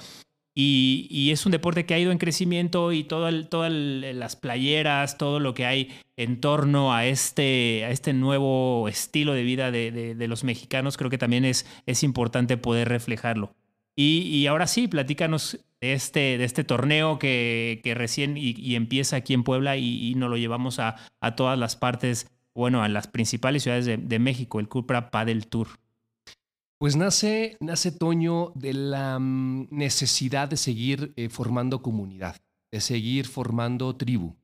y, 0.56 1.30
es 1.32 1.46
un 1.46 1.52
deporte 1.52 1.84
que 1.84 1.94
ha 1.94 1.98
ido 1.98 2.12
en 2.12 2.18
crecimiento 2.18 2.92
y 2.92 3.02
todas 3.02 3.32
las 3.72 4.36
playeras, 4.36 5.18
todo 5.18 5.40
lo 5.40 5.52
que 5.52 5.66
hay 5.66 5.90
en 6.16 6.40
torno 6.40 6.94
a 6.94 7.06
este, 7.06 7.90
este 7.90 8.12
nuevo 8.12 8.88
estilo 8.88 9.32
de 9.34 9.42
vida 9.42 9.72
de, 9.72 10.26
los 10.28 10.44
mexicanos, 10.44 10.96
creo 10.96 11.10
que 11.10 11.18
también 11.18 11.44
es, 11.44 11.64
importante 12.02 12.56
poder 12.56 12.88
reflejarlo. 12.88 13.54
Y, 13.96 14.46
ahora 14.46 14.66
sí, 14.68 14.86
platícanos 14.86 15.58
de 15.80 15.92
este, 15.92 16.42
este 16.42 16.62
torneo 16.62 17.18
que, 17.18 17.80
recién 17.96 18.36
y, 18.36 18.76
empieza 18.76 19.16
aquí 19.16 19.34
en 19.34 19.42
Puebla 19.42 19.76
y, 19.76 20.14
nos 20.14 20.30
lo 20.30 20.36
llevamos 20.36 20.78
a, 20.78 20.96
a, 21.20 21.34
todas 21.34 21.58
las 21.58 21.74
partes, 21.74 22.30
bueno, 22.54 22.84
a 22.84 22.88
las 22.88 23.08
principales 23.08 23.64
ciudades 23.64 23.86
de, 23.86 23.96
de 23.96 24.18
México, 24.20 24.60
el 24.60 24.68
Cupra 24.68 25.10
Padel 25.10 25.48
Tour. 25.48 25.83
Pues 26.84 26.96
nace, 26.96 27.56
nace 27.60 27.92
Toño 27.92 28.52
de 28.54 28.74
la 28.74 29.18
mm, 29.18 29.68
necesidad 29.70 30.48
de 30.48 30.58
seguir 30.58 31.14
eh, 31.16 31.30
formando 31.30 31.80
comunidad, 31.80 32.36
de 32.70 32.82
seguir 32.82 33.26
formando 33.26 33.96
tribu 33.96 34.36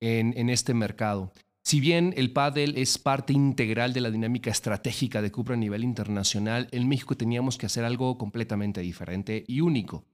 en, 0.00 0.32
en, 0.38 0.48
este 0.48 0.72
mercado. 0.72 1.34
Si 1.62 1.80
bien 1.80 2.14
el 2.16 2.32
pádel 2.32 2.78
es 2.78 2.96
parte 2.96 3.34
integral 3.34 3.92
de 3.92 4.00
la 4.00 4.10
dinámica 4.10 4.50
estratégica 4.50 5.20
de 5.20 5.30
Cupra 5.30 5.52
a 5.52 5.58
nivel 5.58 5.84
internacional, 5.84 6.66
en 6.72 6.88
México 6.88 7.14
teníamos 7.14 7.58
que 7.58 7.66
hacer 7.66 7.84
algo 7.84 8.16
completamente 8.16 8.80
diferente 8.80 9.44
y 9.46 9.60
único. 9.60 10.06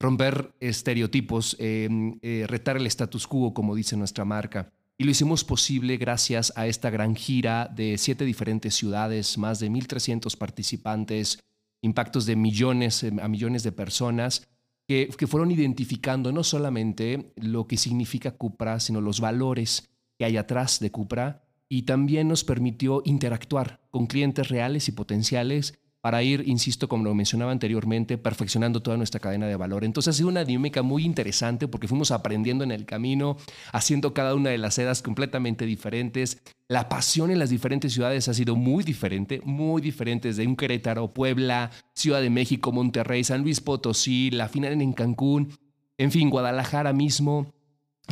Romper 0.00 0.54
estereotipos, 0.58 1.54
em, 1.60 2.18
eh, 2.22 2.46
retar 2.48 2.78
el 2.78 2.86
status 2.86 3.26
quo, 3.26 3.52
como 3.52 3.74
dice 3.74 3.94
nuestra 3.94 4.24
marca. 4.24 4.72
Y 4.98 5.04
lo 5.04 5.10
hicimos 5.10 5.44
posible 5.44 5.98
gracias 5.98 6.52
a 6.56 6.66
esta 6.66 6.88
gran 6.88 7.14
gira 7.14 7.68
de 7.74 7.98
siete 7.98 8.24
diferentes 8.24 8.74
ciudades, 8.74 9.36
más 9.36 9.60
de 9.60 9.70
1.300 9.70 10.36
participantes, 10.38 11.38
impactos 11.82 12.24
de 12.24 12.36
millones 12.36 13.02
eh, 13.02 13.12
a 13.20 13.28
millones 13.28 13.62
de 13.62 13.72
personas 13.72 14.48
que, 14.88 15.08
que 15.08 15.26
fueron 15.26 15.50
identificando 15.50 16.32
no 16.32 16.42
solamente 16.42 17.32
lo 17.36 17.66
que 17.66 17.76
significa 17.76 18.30
Cupra, 18.30 18.80
sino 18.80 19.00
los 19.00 19.20
valores 19.20 19.90
que 20.18 20.24
hay 20.24 20.36
atrás 20.38 20.80
de 20.80 20.90
Cupra 20.90 21.42
y 21.68 21.82
también 21.82 22.28
nos 22.28 22.44
permitió 22.44 23.02
interactuar 23.04 23.80
con 23.90 24.06
clientes 24.06 24.48
reales 24.48 24.88
y 24.88 24.92
potenciales 24.92 25.78
para 26.06 26.22
ir, 26.22 26.44
insisto, 26.46 26.86
como 26.86 27.02
lo 27.02 27.16
mencionaba 27.16 27.50
anteriormente, 27.50 28.16
perfeccionando 28.16 28.80
toda 28.80 28.96
nuestra 28.96 29.18
cadena 29.18 29.48
de 29.48 29.56
valor. 29.56 29.82
Entonces 29.82 30.14
ha 30.14 30.16
sido 30.16 30.28
una 30.28 30.44
dinámica 30.44 30.82
muy 30.82 31.04
interesante 31.04 31.66
porque 31.66 31.88
fuimos 31.88 32.12
aprendiendo 32.12 32.62
en 32.62 32.70
el 32.70 32.86
camino, 32.86 33.36
haciendo 33.72 34.14
cada 34.14 34.36
una 34.36 34.50
de 34.50 34.58
las 34.58 34.74
sedas 34.74 35.02
completamente 35.02 35.66
diferentes. 35.66 36.38
La 36.68 36.88
pasión 36.88 37.32
en 37.32 37.40
las 37.40 37.50
diferentes 37.50 37.92
ciudades 37.92 38.28
ha 38.28 38.34
sido 38.34 38.54
muy 38.54 38.84
diferente, 38.84 39.40
muy 39.44 39.82
diferente, 39.82 40.28
desde 40.28 40.46
un 40.46 40.54
Querétaro, 40.54 41.12
Puebla, 41.12 41.72
Ciudad 41.92 42.20
de 42.20 42.30
México, 42.30 42.70
Monterrey, 42.70 43.24
San 43.24 43.42
Luis 43.42 43.60
Potosí, 43.60 44.30
la 44.30 44.48
final 44.48 44.80
en 44.80 44.92
Cancún, 44.92 45.58
en 45.98 46.12
fin, 46.12 46.30
Guadalajara 46.30 46.92
mismo. 46.92 47.52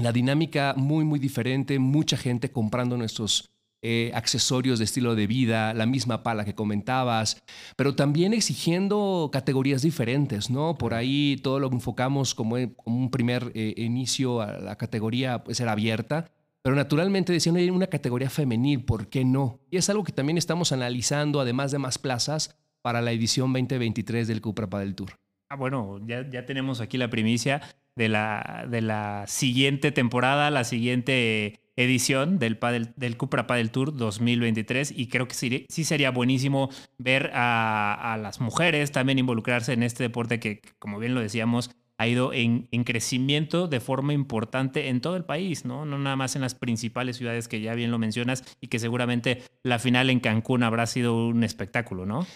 La 0.02 0.10
dinámica 0.10 0.74
muy, 0.76 1.04
muy 1.04 1.20
diferente, 1.20 1.78
mucha 1.78 2.16
gente 2.16 2.50
comprando 2.50 2.96
nuestros 2.96 3.53
eh, 3.86 4.10
accesorios 4.14 4.78
de 4.78 4.86
estilo 4.86 5.14
de 5.14 5.26
vida, 5.26 5.74
la 5.74 5.84
misma 5.84 6.22
pala 6.22 6.46
que 6.46 6.54
comentabas, 6.54 7.42
pero 7.76 7.94
también 7.94 8.32
exigiendo 8.32 9.28
categorías 9.30 9.82
diferentes, 9.82 10.48
¿no? 10.48 10.78
Por 10.78 10.94
ahí 10.94 11.38
todo 11.42 11.60
lo 11.60 11.70
enfocamos 11.70 12.34
como, 12.34 12.56
un 12.86 13.10
primer 13.10 13.52
eh, 13.54 13.74
inicio 13.76 14.40
a 14.40 14.58
la 14.58 14.76
categoría 14.76 15.44
pues 15.44 15.60
era 15.60 15.72
abierta, 15.72 16.30
pero 16.62 16.74
naturalmente 16.74 17.34
decían, 17.34 17.56
hay 17.56 17.68
una 17.68 17.88
categoría 17.88 18.30
femenil, 18.30 18.86
¿por 18.86 19.08
qué 19.08 19.22
no? 19.22 19.60
Y 19.70 19.76
es 19.76 19.90
algo 19.90 20.02
que 20.02 20.12
también 20.12 20.38
estamos 20.38 20.72
analizando, 20.72 21.38
además 21.38 21.70
de 21.70 21.78
más 21.78 21.98
plazas, 21.98 22.56
para 22.80 23.02
la 23.02 23.12
edición 23.12 23.52
2023 23.52 24.26
del 24.28 24.40
Cupra 24.40 24.66
Padel 24.66 24.94
Tour. 24.94 25.12
Ah, 25.50 25.56
bueno, 25.56 26.00
ya, 26.06 26.26
ya 26.30 26.46
tenemos 26.46 26.80
aquí 26.80 26.96
la 26.96 27.10
primicia 27.10 27.60
de 27.96 28.08
la, 28.08 28.66
de 28.66 28.80
la 28.80 29.24
siguiente 29.26 29.92
temporada, 29.92 30.50
la 30.50 30.64
siguiente 30.64 31.60
edición 31.76 32.38
del, 32.38 32.59
del 32.97 33.16
Cupra 33.16 33.47
Padel 33.47 33.71
Tour 33.71 33.97
2023 33.97 34.93
y 34.97 35.09
creo 35.09 35.28
que 35.28 35.35
sí, 35.35 35.66
sí 35.69 35.85
sería 35.85 36.11
buenísimo 36.11 36.71
ver 36.99 37.31
a, 37.35 38.19
las 38.21 38.40
mujeres 38.40 38.93
también 38.93 39.19
involucrarse 39.19 39.73
en 39.73 39.83
este 39.83 40.02
deporte 40.04 40.40
que, 40.40 40.62
como 40.78 40.99
bien 40.99 41.14
lo 41.14 41.21
decíamos, 41.21 41.71
ha 41.99 42.09
ido 42.09 42.33
en, 42.33 42.69
en, 42.73 42.85
crecimiento 42.85 43.69
de 43.69 43.81
forma 43.81 44.12
importante 44.12 44.88
en 44.88 45.00
todo 45.00 45.16
el 45.16 45.25
país, 45.25 45.64
¿no? 45.64 45.85
No 45.85 45.99
nada 45.99 46.16
más 46.16 46.35
en 46.35 46.43
las 46.43 46.54
principales 46.54 47.16
ciudades 47.16 47.47
que 47.47 47.61
ya 47.61 47.75
bien 47.75 47.93
lo 47.93 47.99
mencionas 47.99 48.43
y 48.61 48.66
que 48.66 48.81
seguramente 48.81 49.43
la 49.62 49.78
final 49.78 50.11
en 50.11 50.19
Cancún 50.19 50.64
habrá 50.64 50.87
sido 50.87 51.28
un 51.28 51.45
espectáculo, 51.45 52.04
¿no? 52.04 52.26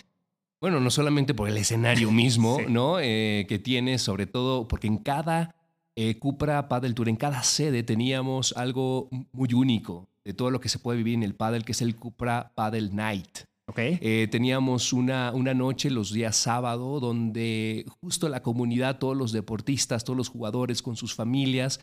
Bueno, 0.60 0.80
no 0.80 0.90
solamente 0.90 1.34
por 1.34 1.48
el 1.48 1.56
escenario 1.56 2.10
mismo, 2.10 2.58
¿no? 2.68 2.98
Eh, 3.00 3.46
que 3.48 3.58
tiene, 3.58 3.98
sobre 3.98 4.26
todo 4.26 4.68
porque 4.68 4.88
en 4.88 4.98
cada 4.98 5.54
eh, 6.00 6.16
Cupra 6.16 6.68
Paddle 6.68 6.94
Tour, 6.94 7.08
en 7.08 7.16
cada 7.16 7.42
sede 7.42 7.82
teníamos 7.82 8.56
algo 8.56 9.08
muy 9.32 9.52
único 9.52 10.06
de 10.24 10.32
todo 10.32 10.52
lo 10.52 10.60
que 10.60 10.68
se 10.68 10.78
puede 10.78 10.98
vivir 10.98 11.14
en 11.14 11.24
el 11.24 11.34
paddle, 11.34 11.64
que 11.64 11.72
es 11.72 11.82
el 11.82 11.96
Cupra 11.96 12.52
Paddle 12.54 12.90
Night. 12.92 13.38
Okay. 13.66 13.98
Eh, 14.00 14.28
teníamos 14.30 14.92
una, 14.92 15.32
una 15.34 15.54
noche 15.54 15.90
los 15.90 16.12
días 16.12 16.36
sábado 16.36 17.00
donde 17.00 17.84
justo 18.00 18.28
la 18.28 18.44
comunidad, 18.44 19.00
todos 19.00 19.16
los 19.16 19.32
deportistas, 19.32 20.04
todos 20.04 20.16
los 20.16 20.28
jugadores 20.28 20.82
con 20.82 20.94
sus 20.94 21.16
familias, 21.16 21.80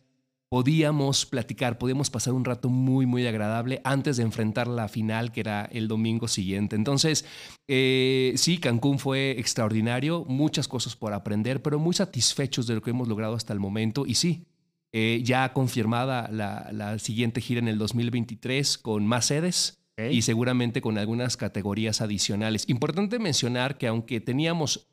podíamos 0.49 1.25
platicar, 1.25 1.77
podíamos 1.77 2.09
pasar 2.09 2.33
un 2.33 2.45
rato 2.45 2.69
muy, 2.69 3.05
muy 3.05 3.25
agradable 3.25 3.81
antes 3.83 4.17
de 4.17 4.23
enfrentar 4.23 4.67
la 4.67 4.87
final, 4.87 5.31
que 5.31 5.41
era 5.41 5.65
el 5.71 5.87
domingo 5.87 6.27
siguiente. 6.27 6.75
Entonces, 6.75 7.25
eh, 7.67 8.33
sí, 8.37 8.59
Cancún 8.59 8.99
fue 8.99 9.31
extraordinario, 9.31 10.23
muchas 10.27 10.67
cosas 10.67 10.95
por 10.95 11.13
aprender, 11.13 11.61
pero 11.61 11.79
muy 11.79 11.93
satisfechos 11.93 12.67
de 12.67 12.75
lo 12.75 12.81
que 12.81 12.91
hemos 12.91 13.07
logrado 13.07 13.35
hasta 13.35 13.53
el 13.53 13.59
momento. 13.59 14.05
Y 14.05 14.15
sí, 14.15 14.45
eh, 14.91 15.21
ya 15.23 15.51
confirmada 15.51 16.29
la, 16.31 16.99
siguiente 16.99 17.41
gira 17.41 17.59
en 17.59 17.67
el 17.67 17.77
2023 17.77 18.77
con 18.77 19.05
más 19.05 19.25
sedes. 19.25 19.81
Y 19.97 20.23
seguramente 20.23 20.81
con 20.81 20.97
algunas 20.97 21.37
categorías 21.37 22.01
adicionales. 22.01 22.67
Importante 22.67 23.17
mencionar 23.17 23.77
que 23.77 23.87
aunque 23.87 24.19
teníamos 24.19 24.89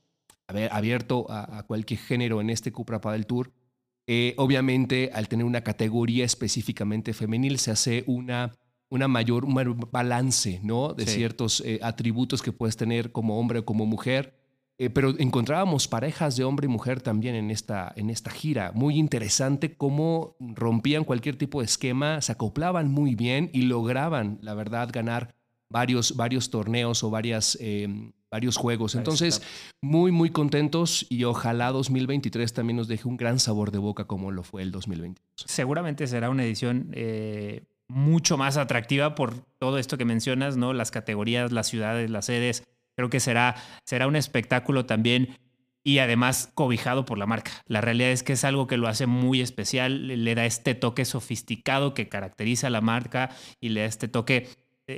abierto 0.46 1.26
a, 1.28 1.58
a 1.58 1.62
cualquier 1.64 1.98
género 1.98 2.40
en 2.40 2.50
este 2.50 2.70
Cupra 2.70 3.00
Padel 3.00 3.26
Tour, 3.26 3.50
Eh, 4.06 4.34
obviamente, 4.36 5.10
al 5.12 5.28
tener 5.28 5.46
una 5.46 5.62
categoría 5.62 6.24
específicamente 6.24 7.12
femenil, 7.12 7.58
se 7.58 7.70
hace 7.70 8.04
una, 8.06 8.52
una 8.88 9.08
mayor, 9.08 9.44
un 9.44 9.88
balance 9.90 10.60
¿no? 10.62 10.94
de 10.94 11.06
ciertos 11.06 11.62
eh, 11.64 11.78
atributos 11.82 12.42
que 12.42 12.52
puedes 12.52 12.76
tener 12.76 13.12
como 13.12 13.38
hombre 13.38 13.60
o 13.60 13.64
como 13.64 13.86
mujer. 13.86 14.34
Eh, 14.78 14.90
pero 14.90 15.14
encontrábamos 15.18 15.86
parejas 15.86 16.36
de 16.36 16.44
hombre 16.44 16.64
y 16.64 16.68
mujer 16.68 17.00
también 17.00 17.36
en 17.36 17.50
esta, 17.50 17.92
en 17.94 18.10
esta 18.10 18.30
gira. 18.30 18.72
Muy 18.74 18.96
interesante 18.96 19.76
cómo 19.76 20.34
rompían 20.40 21.04
cualquier 21.04 21.36
tipo 21.36 21.60
de 21.60 21.66
esquema, 21.66 22.20
se 22.20 22.32
acoplaban 22.32 22.90
muy 22.90 23.14
bien 23.14 23.50
y 23.52 23.62
lograban, 23.62 24.38
la 24.42 24.54
verdad, 24.54 24.88
ganar 24.92 25.34
varios, 25.72 26.14
varios 26.16 26.50
torneos 26.50 27.02
o 27.02 27.10
varias, 27.10 27.58
em, 27.60 28.12
varios 28.30 28.56
juegos. 28.56 28.94
Entonces, 28.94 29.42
muy, 29.80 30.12
muy 30.12 30.30
contentos 30.30 31.06
y 31.08 31.24
ojalá 31.24 31.72
2023 31.72 32.52
también 32.52 32.76
nos 32.76 32.88
deje 32.88 33.08
un 33.08 33.16
gran 33.16 33.40
sabor 33.40 33.72
de 33.72 33.78
boca 33.78 34.04
como 34.04 34.30
lo 34.30 34.44
fue 34.44 34.62
el 34.62 34.70
2022. 34.70 35.24
Seguramente 35.46 36.06
será 36.06 36.30
una 36.30 36.44
edición 36.44 36.90
eh, 36.92 37.64
mucho 37.88 38.36
más 38.36 38.56
atractiva 38.56 39.14
por 39.14 39.34
todo 39.58 39.78
esto 39.78 39.98
que 39.98 40.04
mencionas, 40.04 40.56
¿no? 40.56 40.72
Las 40.72 40.90
categorías, 40.90 41.50
las 41.50 41.66
ciudades, 41.66 42.10
las 42.10 42.26
sedes. 42.26 42.64
Creo 42.94 43.10
que 43.10 43.20
será, 43.20 43.56
será 43.84 44.06
un 44.06 44.16
espectáculo 44.16 44.84
también 44.84 45.36
y 45.84 45.98
además 45.98 46.50
cobijado 46.54 47.04
por 47.04 47.18
la 47.18 47.26
marca. 47.26 47.50
La 47.66 47.80
realidad 47.80 48.10
es 48.10 48.22
que 48.22 48.34
es 48.34 48.44
algo 48.44 48.66
que 48.66 48.76
lo 48.76 48.88
hace 48.88 49.06
muy 49.06 49.40
especial, 49.40 50.06
le 50.06 50.34
da 50.34 50.44
este 50.46 50.74
toque 50.74 51.04
sofisticado 51.04 51.94
que 51.94 52.08
caracteriza 52.08 52.68
a 52.68 52.70
la 52.70 52.80
marca 52.80 53.30
y 53.60 53.70
le 53.70 53.80
da 53.80 53.86
este 53.86 54.08
toque 54.08 54.48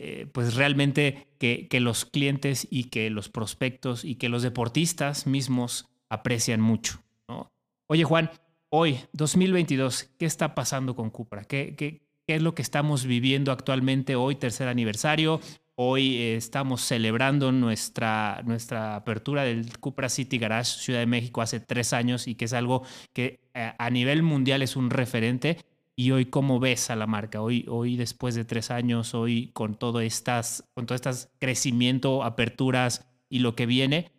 eh, 0.02 0.26
pues 0.26 0.54
realmente 0.54 1.28
que, 1.38 1.68
que, 1.68 1.80
los 1.80 2.04
clientes 2.04 2.66
y 2.70 2.84
que 2.84 3.10
los 3.10 3.28
prospectos 3.28 4.04
y 4.04 4.16
que 4.16 4.28
los 4.28 4.42
deportistas 4.42 5.26
mismos 5.26 5.88
aprecian 6.08 6.60
mucho. 6.60 7.02
¿no? 7.28 7.52
Oye 7.86 8.04
Juan, 8.04 8.30
hoy, 8.70 9.00
2022, 9.12 10.10
¿qué 10.18 10.26
está 10.26 10.54
pasando 10.54 10.94
con 10.94 11.10
Cupra? 11.10 11.44
¿Qué, 11.44 11.74
qué, 11.76 12.02
qué 12.26 12.36
es 12.36 12.42
lo 12.42 12.54
que 12.54 12.62
estamos 12.62 13.04
viviendo 13.06 13.52
actualmente 13.52 14.16
hoy, 14.16 14.36
tercer 14.36 14.68
aniversario? 14.68 15.40
Hoy 15.76 16.18
eh, 16.18 16.36
estamos 16.36 16.82
celebrando 16.82 17.50
nuestra, 17.50 18.42
nuestra 18.44 18.94
apertura 18.94 19.42
del 19.42 19.76
Cupra 19.78 20.08
City 20.08 20.38
Garage 20.38 20.78
Ciudad 20.78 21.00
de 21.00 21.06
México 21.06 21.42
hace 21.42 21.58
tres 21.58 21.92
años 21.92 22.28
y 22.28 22.36
que 22.36 22.44
es 22.44 22.52
algo 22.52 22.84
que 23.12 23.40
eh, 23.54 23.72
a 23.76 23.90
nivel 23.90 24.22
mundial 24.22 24.62
es 24.62 24.76
un 24.76 24.90
referente 24.90 25.58
y 25.96 26.10
hoy 26.10 26.26
cómo 26.26 26.58
ves 26.60 26.90
a 26.90 26.96
la 26.96 27.06
marca, 27.06 27.40
hoy, 27.40 27.66
hoy 27.68 27.96
después 27.96 28.34
de 28.34 28.44
tres 28.44 28.70
años, 28.70 29.14
hoy 29.14 29.50
con 29.52 29.76
todo 29.76 30.00
estas, 30.00 30.64
con 30.74 30.86
todo 30.86 30.96
estas 30.96 31.30
crecimiento, 31.38 32.24
aperturas 32.24 33.06
y 33.28 33.38
lo 33.38 33.54
que 33.54 33.66
viene, 33.66 34.12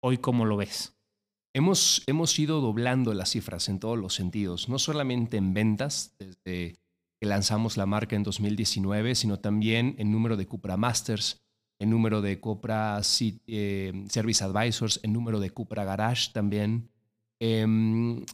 hoy 0.00 0.18
cómo 0.18 0.44
lo 0.44 0.56
ves. 0.56 0.96
Hemos, 1.52 2.02
hemos 2.06 2.38
ido 2.38 2.60
doblando 2.60 3.12
las 3.12 3.30
cifras 3.30 3.68
en 3.68 3.80
todos 3.80 3.98
los 3.98 4.14
sentidos, 4.14 4.68
no 4.68 4.78
solamente 4.78 5.36
en 5.36 5.52
ventas, 5.52 6.14
desde 6.18 6.76
que 7.20 7.26
lanzamos 7.26 7.76
la 7.76 7.86
marca 7.86 8.16
en 8.16 8.22
2019, 8.22 9.14
sino 9.14 9.38
también 9.38 9.94
en 9.98 10.10
número 10.10 10.36
de 10.36 10.46
Cupra 10.46 10.76
Masters, 10.76 11.42
en 11.78 11.90
número 11.90 12.22
de 12.22 12.40
Cupra 12.40 13.00
eh, 13.46 14.04
Service 14.08 14.44
Advisors, 14.44 15.00
en 15.02 15.12
número 15.12 15.40
de 15.40 15.50
Cupra 15.50 15.84
Garage 15.84 16.30
también. 16.32 16.90
Em, 17.40 18.24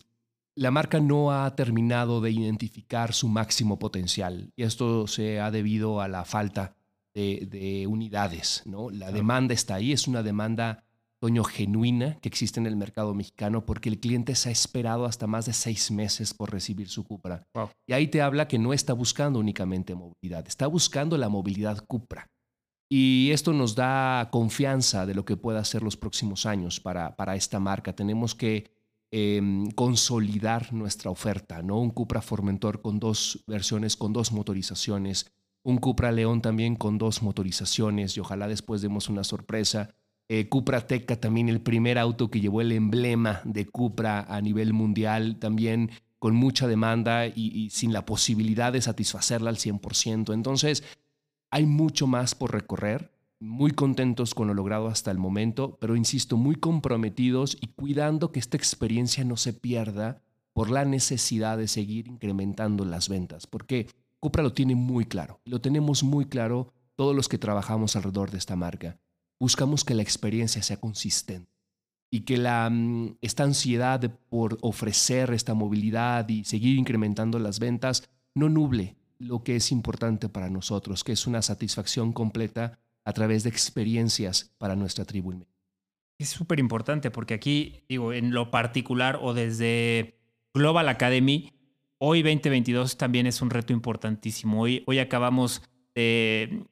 la 0.56 0.70
marca 0.70 1.00
no 1.00 1.32
ha 1.32 1.54
terminado 1.54 2.20
de 2.20 2.30
identificar 2.30 3.12
su 3.12 3.28
máximo 3.28 3.78
potencial 3.78 4.50
y 4.56 4.62
esto 4.62 5.06
se 5.06 5.38
ha 5.38 5.50
debido 5.50 6.00
a 6.00 6.08
la 6.08 6.24
falta 6.24 6.74
de, 7.14 7.86
unidades. 7.88 8.62
¿no? 8.66 8.90
La 8.90 9.10
demanda 9.10 9.54
está 9.54 9.76
ahí, 9.76 9.92
es 9.92 10.08
una 10.08 10.22
demanda 10.22 10.82
Toño 11.18 11.44
genuina 11.44 12.18
que 12.20 12.28
existe 12.28 12.60
en 12.60 12.66
el 12.66 12.76
mercado 12.76 13.14
mexicano 13.14 13.64
porque 13.64 13.88
el 13.88 14.00
cliente 14.00 14.34
se 14.34 14.50
ha 14.50 14.52
esperado 14.52 15.06
hasta 15.06 15.26
más 15.26 15.46
de 15.46 15.54
seis 15.54 15.90
meses 15.90 16.34
por 16.34 16.52
recibir 16.52 16.88
su 16.88 17.04
Cupra. 17.04 17.46
Y 17.86 17.94
ahí 17.94 18.08
te 18.08 18.20
habla 18.20 18.48
que 18.48 18.58
no 18.58 18.74
está 18.74 18.92
buscando 18.92 19.38
únicamente 19.38 19.94
movilidad, 19.94 20.46
está 20.46 20.66
buscando 20.66 21.16
la 21.16 21.30
movilidad 21.30 21.78
Cupra. 21.86 22.30
Y 22.90 23.30
esto 23.32 23.54
nos 23.54 23.74
da 23.74 24.28
confianza 24.30 25.06
de 25.06 25.14
lo 25.14 25.24
que 25.24 25.38
pueda 25.38 25.64
ser 25.64 25.82
los 25.82 25.96
próximos 25.96 26.44
años 26.44 26.80
para, 26.80 27.16
para 27.16 27.34
esta 27.34 27.60
marca. 27.60 27.94
Tenemos 27.94 28.34
que 28.34 28.75
Em, 29.18 29.70
consolidar 29.70 30.74
nuestra 30.74 31.10
oferta, 31.10 31.62
¿no? 31.62 31.80
Un 31.80 31.88
Cupra 31.88 32.20
Formentor 32.20 32.82
con 32.82 33.00
dos 33.00 33.42
versiones, 33.46 33.96
con 33.96 34.12
dos 34.12 34.30
motorizaciones, 34.30 35.32
un 35.62 35.78
Cupra 35.78 36.12
León 36.12 36.42
también 36.42 36.76
con 36.76 36.98
dos 36.98 37.22
motorizaciones 37.22 38.14
y 38.14 38.20
ojalá 38.20 38.46
después 38.46 38.82
demos 38.82 39.08
una 39.08 39.24
sorpresa. 39.24 39.94
Eh, 40.28 40.50
Cupra 40.50 40.86
Teca 40.86 41.18
también 41.18 41.48
el 41.48 41.62
primer 41.62 41.96
auto 41.96 42.30
que 42.30 42.42
llevó 42.42 42.60
el 42.60 42.72
emblema 42.72 43.40
de 43.44 43.64
Cupra 43.64 44.20
a 44.20 44.38
nivel 44.42 44.74
mundial, 44.74 45.38
también 45.38 45.92
con 46.18 46.34
mucha 46.34 46.68
demanda 46.68 47.26
y, 47.26 47.32
y 47.36 47.70
sin 47.70 47.94
la 47.94 48.04
posibilidad 48.04 48.70
de 48.70 48.82
satisfacerla 48.82 49.48
al 49.48 49.56
100%. 49.56 50.34
Entonces, 50.34 50.84
hay 51.50 51.64
mucho 51.64 52.06
más 52.06 52.34
por 52.34 52.52
recorrer 52.52 53.15
muy 53.38 53.72
contentos 53.72 54.34
con 54.34 54.48
lo 54.48 54.54
logrado 54.54 54.88
hasta 54.88 55.10
el 55.10 55.18
momento, 55.18 55.76
pero 55.80 55.96
insisto, 55.96 56.36
muy 56.36 56.56
comprometidos 56.56 57.56
y 57.60 57.68
cuidando 57.68 58.32
que 58.32 58.40
esta 58.40 58.56
experiencia 58.56 59.24
no 59.24 59.36
se 59.36 59.52
pierda 59.52 60.22
por 60.52 60.70
la 60.70 60.84
necesidad 60.84 61.58
de 61.58 61.68
seguir 61.68 62.08
incrementando 62.08 62.84
las 62.84 63.08
ventas, 63.08 63.46
porque 63.46 63.88
Cupra 64.20 64.42
lo 64.42 64.52
tiene 64.52 64.74
muy 64.74 65.04
claro, 65.04 65.40
lo 65.44 65.60
tenemos 65.60 66.02
muy 66.02 66.24
claro 66.24 66.72
todos 66.94 67.14
los 67.14 67.28
que 67.28 67.38
trabajamos 67.38 67.94
alrededor 67.94 68.30
de 68.30 68.38
esta 68.38 68.56
marca. 68.56 68.98
Buscamos 69.38 69.84
que 69.84 69.94
la 69.94 70.02
experiencia 70.02 70.62
sea 70.62 70.80
consistente 70.80 71.50
y 72.10 72.20
que 72.20 72.38
la, 72.38 72.70
mm, 72.70 73.18
esta 73.20 73.44
ansiedad 73.44 74.00
por 74.30 74.56
ofrecer 74.62 75.32
esta 75.32 75.52
movilidad 75.52 76.26
y 76.30 76.44
seguir 76.44 76.78
incrementando 76.78 77.38
las 77.38 77.58
ventas 77.58 78.08
no 78.34 78.48
nuble 78.48 78.96
lo 79.18 79.42
que 79.42 79.56
es 79.56 79.72
importante 79.72 80.30
para 80.30 80.48
nosotros, 80.48 81.04
que 81.04 81.12
es 81.12 81.26
una 81.26 81.42
satisfacción 81.42 82.12
completa 82.12 82.78
a 83.06 83.12
través 83.12 83.44
de 83.44 83.50
experiencias 83.50 84.52
para 84.58 84.74
nuestra 84.74 85.04
tribu. 85.04 85.32
Es 86.18 86.28
súper 86.28 86.58
importante 86.58 87.10
porque 87.10 87.34
aquí, 87.34 87.84
digo, 87.88 88.12
en 88.12 88.32
lo 88.32 88.50
particular 88.50 89.20
o 89.22 89.32
desde 89.32 90.18
Global 90.52 90.88
Academy, 90.88 91.52
hoy 91.98 92.22
2022 92.22 92.98
también 92.98 93.28
es 93.28 93.40
un 93.40 93.50
reto 93.50 93.72
importantísimo. 93.72 94.60
Hoy, 94.60 94.82
hoy 94.86 94.98
acabamos 94.98 95.62
de, 95.94 96.64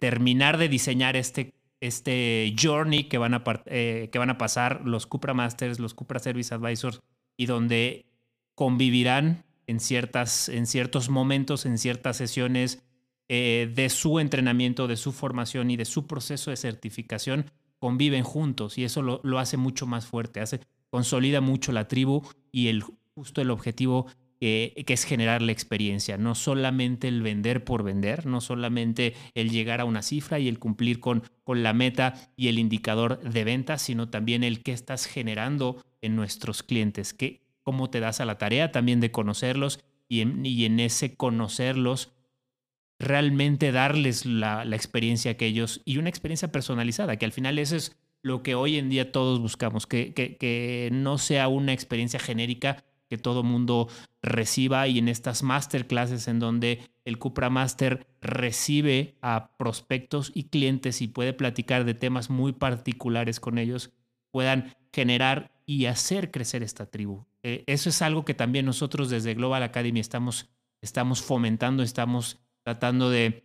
terminar 0.00 0.58
de 0.58 0.68
diseñar 0.68 1.16
este, 1.16 1.54
este 1.80 2.54
journey 2.60 3.04
que 3.04 3.16
van, 3.16 3.32
a, 3.32 3.42
eh, 3.64 4.10
que 4.12 4.18
van 4.18 4.30
a 4.30 4.36
pasar 4.36 4.82
los 4.84 5.06
Cupra 5.06 5.32
Masters, 5.32 5.78
los 5.78 5.94
Cupra 5.94 6.18
Service 6.18 6.54
Advisors 6.54 7.00
y 7.38 7.46
donde 7.46 8.04
convivirán 8.54 9.46
en, 9.66 9.80
ciertas, 9.80 10.50
en 10.50 10.66
ciertos 10.66 11.08
momentos, 11.08 11.64
en 11.64 11.78
ciertas 11.78 12.18
sesiones, 12.18 12.82
eh, 13.32 13.70
de 13.72 13.88
su 13.90 14.18
entrenamiento, 14.18 14.88
de 14.88 14.96
su 14.96 15.12
formación 15.12 15.70
y 15.70 15.76
de 15.76 15.84
su 15.84 16.08
proceso 16.08 16.50
de 16.50 16.56
certificación 16.56 17.48
conviven 17.78 18.24
juntos 18.24 18.76
y 18.76 18.82
eso 18.82 19.02
lo, 19.02 19.38
hace 19.38 19.56
mucho 19.56 19.86
más 19.86 20.04
fuerte, 20.04 20.40
hace, 20.40 20.58
consolida 20.90 21.40
mucho 21.40 21.70
la 21.70 21.86
tribu 21.86 22.24
y 22.50 22.66
el, 22.66 22.82
justo 23.14 23.40
el 23.40 23.52
objetivo 23.52 24.08
que 24.40 24.84
es 24.88 25.04
generar 25.04 25.42
la 25.42 25.52
experiencia, 25.52 26.18
no 26.18 26.34
solamente 26.34 27.06
el 27.06 27.22
vender 27.22 27.62
por 27.62 27.84
vender, 27.84 28.26
no 28.26 28.40
solamente 28.40 29.14
el 29.34 29.50
llegar 29.50 29.80
a 29.80 29.84
una 29.84 30.02
cifra 30.02 30.40
y 30.40 30.48
el 30.48 30.58
cumplir 30.58 30.98
con, 30.98 31.22
con 31.44 31.62
la 31.62 31.72
meta 31.72 32.14
y 32.36 32.48
el 32.48 32.58
indicador 32.58 33.20
de 33.20 33.44
venta, 33.44 33.78
sino 33.78 34.08
también 34.08 34.42
el 34.42 34.64
que 34.64 34.72
estás 34.72 35.06
generando 35.06 35.84
en 36.02 36.16
nuestros 36.16 36.64
clientes, 36.64 37.14
que, 37.14 37.42
cómo 37.62 37.90
te 37.90 38.00
das 38.00 38.20
a 38.20 38.24
la 38.24 38.38
tarea 38.38 38.72
también 38.72 38.98
de 38.98 39.12
conocerlos 39.12 39.78
y 40.08 40.26
y 40.42 40.64
en 40.64 40.80
ese 40.80 41.14
conocerlos 41.14 42.10
realmente 43.00 43.72
darles 43.72 44.26
la, 44.26 44.62
experiencia 44.76 45.36
que 45.36 45.46
ellos 45.46 45.80
y 45.84 45.96
una 45.96 46.10
experiencia 46.10 46.52
personalizada, 46.52 47.16
que 47.16 47.24
al 47.24 47.32
final 47.32 47.58
eso 47.58 47.74
es 47.74 47.96
lo 48.22 48.42
que 48.42 48.54
hoy 48.54 48.76
en 48.76 48.90
día 48.90 49.10
todos 49.10 49.40
buscamos, 49.40 49.86
que, 49.86 50.12
que, 50.12 50.90
no 50.92 51.16
sea 51.16 51.48
una 51.48 51.72
experiencia 51.72 52.20
genérica 52.20 52.84
que 53.08 53.16
todo 53.16 53.42
mundo 53.42 53.88
reciba 54.22 54.86
y 54.86 54.98
en 54.98 55.08
estas 55.08 55.42
masterclasses 55.42 56.28
en 56.28 56.38
donde 56.38 56.82
el 57.04 57.18
Cupra 57.18 57.48
Master 57.50 58.06
recibe 58.20 59.16
a 59.22 59.56
prospectos 59.56 60.30
y 60.34 60.44
clientes 60.44 61.00
y 61.00 61.08
puede 61.08 61.32
platicar 61.32 61.84
de 61.84 61.94
temas 61.94 62.28
muy 62.28 62.52
particulares 62.52 63.40
con 63.40 63.56
ellos, 63.56 63.90
puedan 64.30 64.76
generar 64.92 65.50
y 65.64 65.86
hacer 65.86 66.30
crecer 66.30 66.62
esta 66.62 66.86
tribu. 66.86 67.24
Eh, 67.42 67.64
eso 67.66 67.88
es 67.88 68.02
algo 68.02 68.26
que 68.26 68.34
también 68.34 68.66
nosotros 68.66 69.08
desde 69.08 69.34
Global 69.34 69.62
Academy 69.62 70.00
estamos, 70.00 70.50
estamos 70.82 71.22
fomentando, 71.22 71.82
estamos 71.82 72.38
tratando 72.70 73.10
de, 73.10 73.42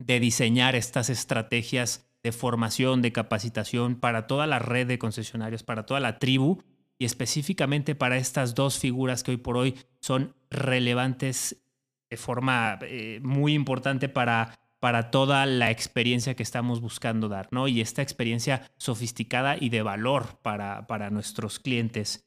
diseñar 0.00 0.74
estas 0.74 1.08
estrategias 1.08 2.10
de 2.24 2.32
formación, 2.32 3.02
de 3.02 3.12
capacitación 3.12 3.94
para 3.94 4.26
toda 4.26 4.48
la 4.48 4.58
red 4.58 4.88
de 4.88 4.98
concesionarios, 4.98 5.62
para 5.62 5.86
toda 5.86 6.00
la 6.00 6.18
tribu 6.18 6.62
y 6.98 7.04
específicamente 7.04 7.94
para 7.94 8.16
estas 8.16 8.56
dos 8.56 8.80
figuras 8.80 9.22
que 9.22 9.30
hoy 9.30 9.36
por 9.36 9.56
hoy 9.56 9.76
son 10.00 10.34
relevantes 10.50 11.64
de 12.10 12.16
forma 12.16 12.80
eh, 12.82 13.20
muy 13.22 13.54
importante 13.54 14.08
para, 14.08 14.58
para 14.80 15.12
toda 15.12 15.46
la 15.46 15.70
experiencia 15.70 16.34
que 16.34 16.42
estamos 16.42 16.80
buscando 16.80 17.28
dar, 17.28 17.46
¿no? 17.52 17.68
Y 17.68 17.80
esta 17.80 18.02
experiencia 18.02 18.72
sofisticada 18.76 19.56
y 19.58 19.68
de 19.68 19.82
valor 19.82 20.40
para, 20.42 20.88
para 20.88 21.10
nuestros 21.10 21.60
clientes. 21.60 22.26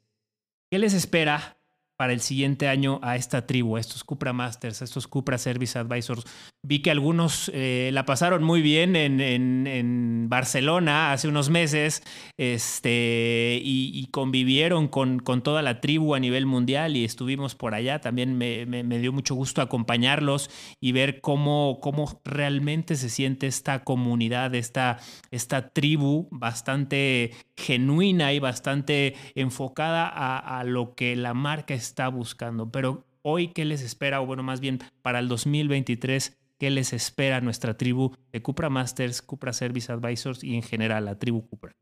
¿Qué 0.72 0.80
les 0.80 0.94
espera 0.94 1.57
para 1.98 2.14
el 2.14 2.22
siguiente 2.22 2.68
año 2.68 3.00
a 3.02 3.16
esta 3.16 3.48
tribu, 3.48 3.76
a 3.76 3.80
estos 3.80 4.04
Cupra 4.04 4.32
Masters, 4.32 4.82
a 4.82 4.86
estos 4.86 5.08
Cupra 5.08 5.40
Service 5.40 5.78
Advisors. 5.78 6.24
Vi 6.64 6.80
que 6.80 6.92
algunos 6.92 7.50
eh, 7.56 7.90
la 7.92 8.06
pasaron 8.06 8.44
muy 8.44 8.62
bien 8.62 8.96
en, 8.96 9.20
en, 9.20 10.30
Barcelona 10.30 11.14
hace 11.14 11.28
unos 11.28 11.50
meses 11.50 12.04
este, 12.38 13.60
y, 13.64 14.08
convivieron 14.12 14.88
con, 14.90 15.20
con, 15.20 15.42
toda 15.42 15.62
la 15.62 15.80
tribu 15.80 16.16
a 16.16 16.20
nivel 16.20 16.46
mundial 16.46 16.96
y 16.96 17.06
estuvimos 17.06 17.56
por 17.56 17.74
allá. 17.74 18.00
También 18.00 18.38
me, 18.38 18.66
me, 18.66 19.00
dio 19.00 19.14
mucho 19.14 19.36
gusto 19.36 19.62
acompañarlos 19.62 20.50
y 20.82 20.92
ver 20.92 21.22
cómo, 21.22 21.80
cómo 21.82 22.22
realmente 22.26 22.96
se 22.96 23.10
siente 23.10 23.48
esta 23.48 23.84
comunidad, 23.84 24.54
esta, 24.54 25.00
esta 25.32 25.70
tribu 25.70 26.28
bastante 26.30 27.32
genuina 27.56 28.34
y 28.34 28.40
bastante 28.40 29.16
enfocada 29.36 30.08
a, 30.08 30.60
a 30.60 30.64
lo 30.64 30.94
que 30.94 31.16
la 31.16 31.34
marca 31.34 31.74
está 31.74 31.87
está 31.88 32.08
buscando. 32.10 32.72
Pero 32.72 33.06
hoy, 33.22 33.50
¿qué 33.50 33.66
les 33.66 33.82
espera? 33.82 34.22
O 34.22 34.26
bueno, 34.26 34.44
más 34.44 34.60
bien 34.60 34.80
para 35.02 35.20
el 35.20 35.28
2023, 35.28 36.38
¿qué 36.58 36.70
les 36.70 36.94
espera 36.94 37.42
nuestra 37.42 37.78
tribu 37.78 38.16
de 38.32 38.42
Cupra 38.42 38.70
Masters, 38.70 39.22
Cupra 39.22 39.54
Service 39.54 39.92
Advisors 39.92 40.44
y 40.44 40.56
en 40.56 40.64
general 40.64 41.06
la 41.06 41.18
tribu 41.18 41.48
Cupra? 41.48 41.76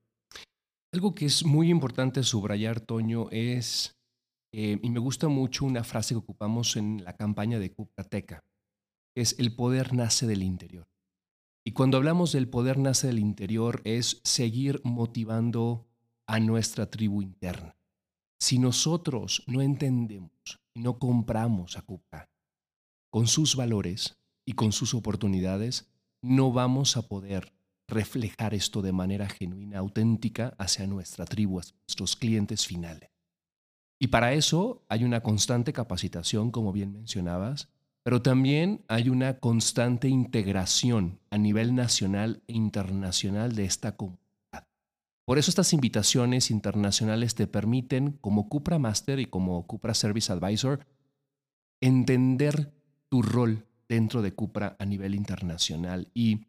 Algo 0.94 1.14
que 1.14 1.26
es 1.26 1.46
muy 1.46 1.70
importante 1.70 2.24
subrayar, 2.24 2.80
Toño, 2.80 3.28
es, 3.32 3.98
eh, 4.54 4.80
y 4.82 4.90
me 4.90 5.00
gusta 5.00 5.28
mucho 5.28 5.66
una 5.66 5.84
frase 5.84 6.14
que 6.14 6.20
ocupamos 6.20 6.78
en 6.78 7.04
la 7.04 7.18
campaña 7.18 7.60
de 7.60 7.74
Cuprateca, 7.74 8.44
es 9.16 9.38
el 9.40 9.56
poder 9.56 9.94
nace 9.94 10.28
del 10.28 10.44
interior. 10.44 10.88
Y 11.66 11.72
cuando 11.72 11.98
hablamos 11.98 12.32
del 12.32 12.48
poder 12.48 12.78
nace 12.78 13.08
del 13.08 13.20
interior 13.20 13.82
es 13.86 14.22
seguir 14.24 14.82
motivando 14.84 15.88
a 16.28 16.40
nuestra 16.40 16.90
tribu 16.90 17.22
interna. 17.22 17.75
Si 18.46 18.60
nosotros 18.60 19.42
no 19.48 19.64
entendemos 19.64 20.60
y 20.76 20.82
no 20.82 21.00
compramos 21.00 21.80
a 21.80 21.82
Cupra 21.82 22.30
con 23.10 23.26
sus 23.26 23.56
valores 23.56 24.20
y 24.46 24.54
con 24.54 24.72
sus 24.72 24.94
oportunidades, 24.94 25.90
no 26.22 26.52
vamos 26.52 26.96
a 26.96 27.08
poder 27.08 27.54
reflejar 27.88 28.54
esto 28.54 28.84
de 28.84 28.92
manera 28.92 29.28
genuina, 29.28 29.80
auténtica 29.80 30.54
hacia 30.60 30.86
nuestra 30.86 31.26
tribu, 31.26 31.58
hacia 31.58 31.76
nuestros 31.88 32.16
clientes 32.16 32.68
finales. 32.68 33.10
Y 34.00 34.10
para 34.10 34.34
eso 34.34 34.86
hay 34.90 35.06
una 35.06 35.22
constante 35.22 35.74
capacitación, 35.74 36.52
como 36.52 36.72
bien 36.72 36.92
mencionabas, 36.92 37.70
pero 38.04 38.22
también 38.22 38.86
hay 38.88 39.10
una 39.10 39.40
constante 39.40 40.08
integración 40.08 41.20
a 41.32 41.40
nivel 41.40 41.74
nacional 41.74 42.44
e 42.46 42.54
internacional 42.54 43.56
de 43.56 43.66
esta 43.66 43.98
comunidad 43.98 44.25
por 45.26 45.40
eso 45.40 45.50
estas 45.50 45.74
invitaciones 45.74 46.52
internacionales 46.52 47.34
te 47.34 47.48
permiten, 47.48 48.12
como 48.22 48.48
Cupra 48.48 48.78
Master 48.78 49.20
y 49.20 49.26
como 49.26 49.66
Cupra 49.66 49.96
Service 49.96 50.32
Advisor, 50.32 50.86
entender 51.82 52.74
tu 53.10 53.24
rol 53.24 53.66
dentro 53.90 54.22
de 54.22 54.34
Cupra 54.34 54.76
a 54.80 54.86
nivel 54.86 55.16
internacional 55.16 56.10
y 56.14 56.46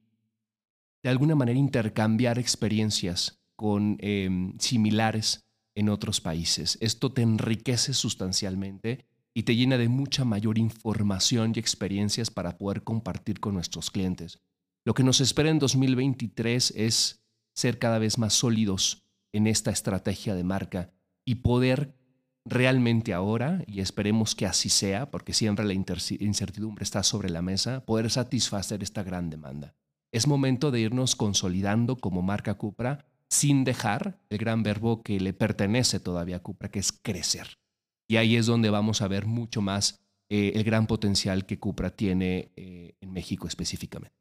de 1.03 1.11
alguna 1.11 1.35
manera 1.35 1.59
intercambiar 1.59 2.39
experiencias 2.39 3.41
con 3.57 3.97
em, 4.01 4.59
similares 4.59 5.47
en 5.75 5.89
otros 5.89 6.21
países. 6.21 6.77
Esto 6.81 7.12
te 7.12 7.23
enriquece 7.23 7.95
sustancialmente 7.95 9.07
y 9.33 9.45
te 9.45 9.55
llena 9.55 9.79
de 9.79 9.89
mucha 9.89 10.25
mayor 10.25 10.59
información 10.59 11.53
y 11.55 11.59
experiencias 11.59 12.31
para 12.31 12.57
poder 12.59 12.83
compartir 12.83 13.41
con 13.41 13.55
nuestros 13.55 13.91
clientes. 13.91 14.41
Lo 14.85 14.95
que 14.95 15.03
nos 15.03 15.21
espera 15.21 15.51
en 15.51 15.59
2023 15.59 16.73
es 16.77 17.26
ser 17.57 17.79
cada 17.79 17.99
vez 17.99 18.19
más 18.19 18.35
sólidos 18.35 19.03
en 19.33 19.47
esta 19.47 19.71
estrategia 19.71 20.35
de 20.35 20.45
marca 20.45 20.92
y 21.25 21.37
poder 21.37 21.97
realmente 22.45 23.12
ahora, 23.12 23.64
y 23.66 23.81
esperemos 23.81 24.37
que 24.37 24.47
así 24.47 24.69
sea, 24.69 25.11
porque 25.11 25.33
siempre 25.33 25.64
la 25.64 25.73
incertidumbre 25.73 26.85
está 26.85 27.03
sobre 27.03 27.29
la 27.29 27.42
mesa, 27.42 27.85
poder 27.85 28.11
satisfacer 28.11 28.83
esta 28.85 29.03
gran 29.03 29.31
demanda. 29.31 29.75
Es 30.12 30.29
momento 30.29 30.71
de 30.71 30.81
irnos 30.81 31.16
consolidando 31.16 31.97
como 31.97 32.23
marca 32.23 32.55
Cupra 32.55 33.05
sin 33.29 33.64
dejar 33.64 34.21
el 34.31 34.38
gran 34.38 34.62
verbo 34.62 35.03
que 35.03 35.19
le 35.19 35.33
pertenece 35.33 35.99
todavía 35.99 36.37
a 36.37 36.42
Cupra, 36.42 36.71
que 36.71 36.79
es 36.79 36.92
crecer. 36.92 37.59
Y 38.07 38.16
ahí 38.16 38.37
es 38.37 38.47
donde 38.47 38.71
vamos 38.71 39.03
a 39.03 39.09
ver 39.09 39.27
mucho 39.27 39.61
más 39.61 40.01
eh, 40.29 40.53
el 40.55 40.62
gran 40.62 40.87
potencial 40.87 41.47
que 41.47 41.59
Cupra 41.59 41.90
tiene 41.90 42.53
eh, 42.55 42.95
en 43.01 43.12
México 43.12 43.49
específicamente. 43.49 44.14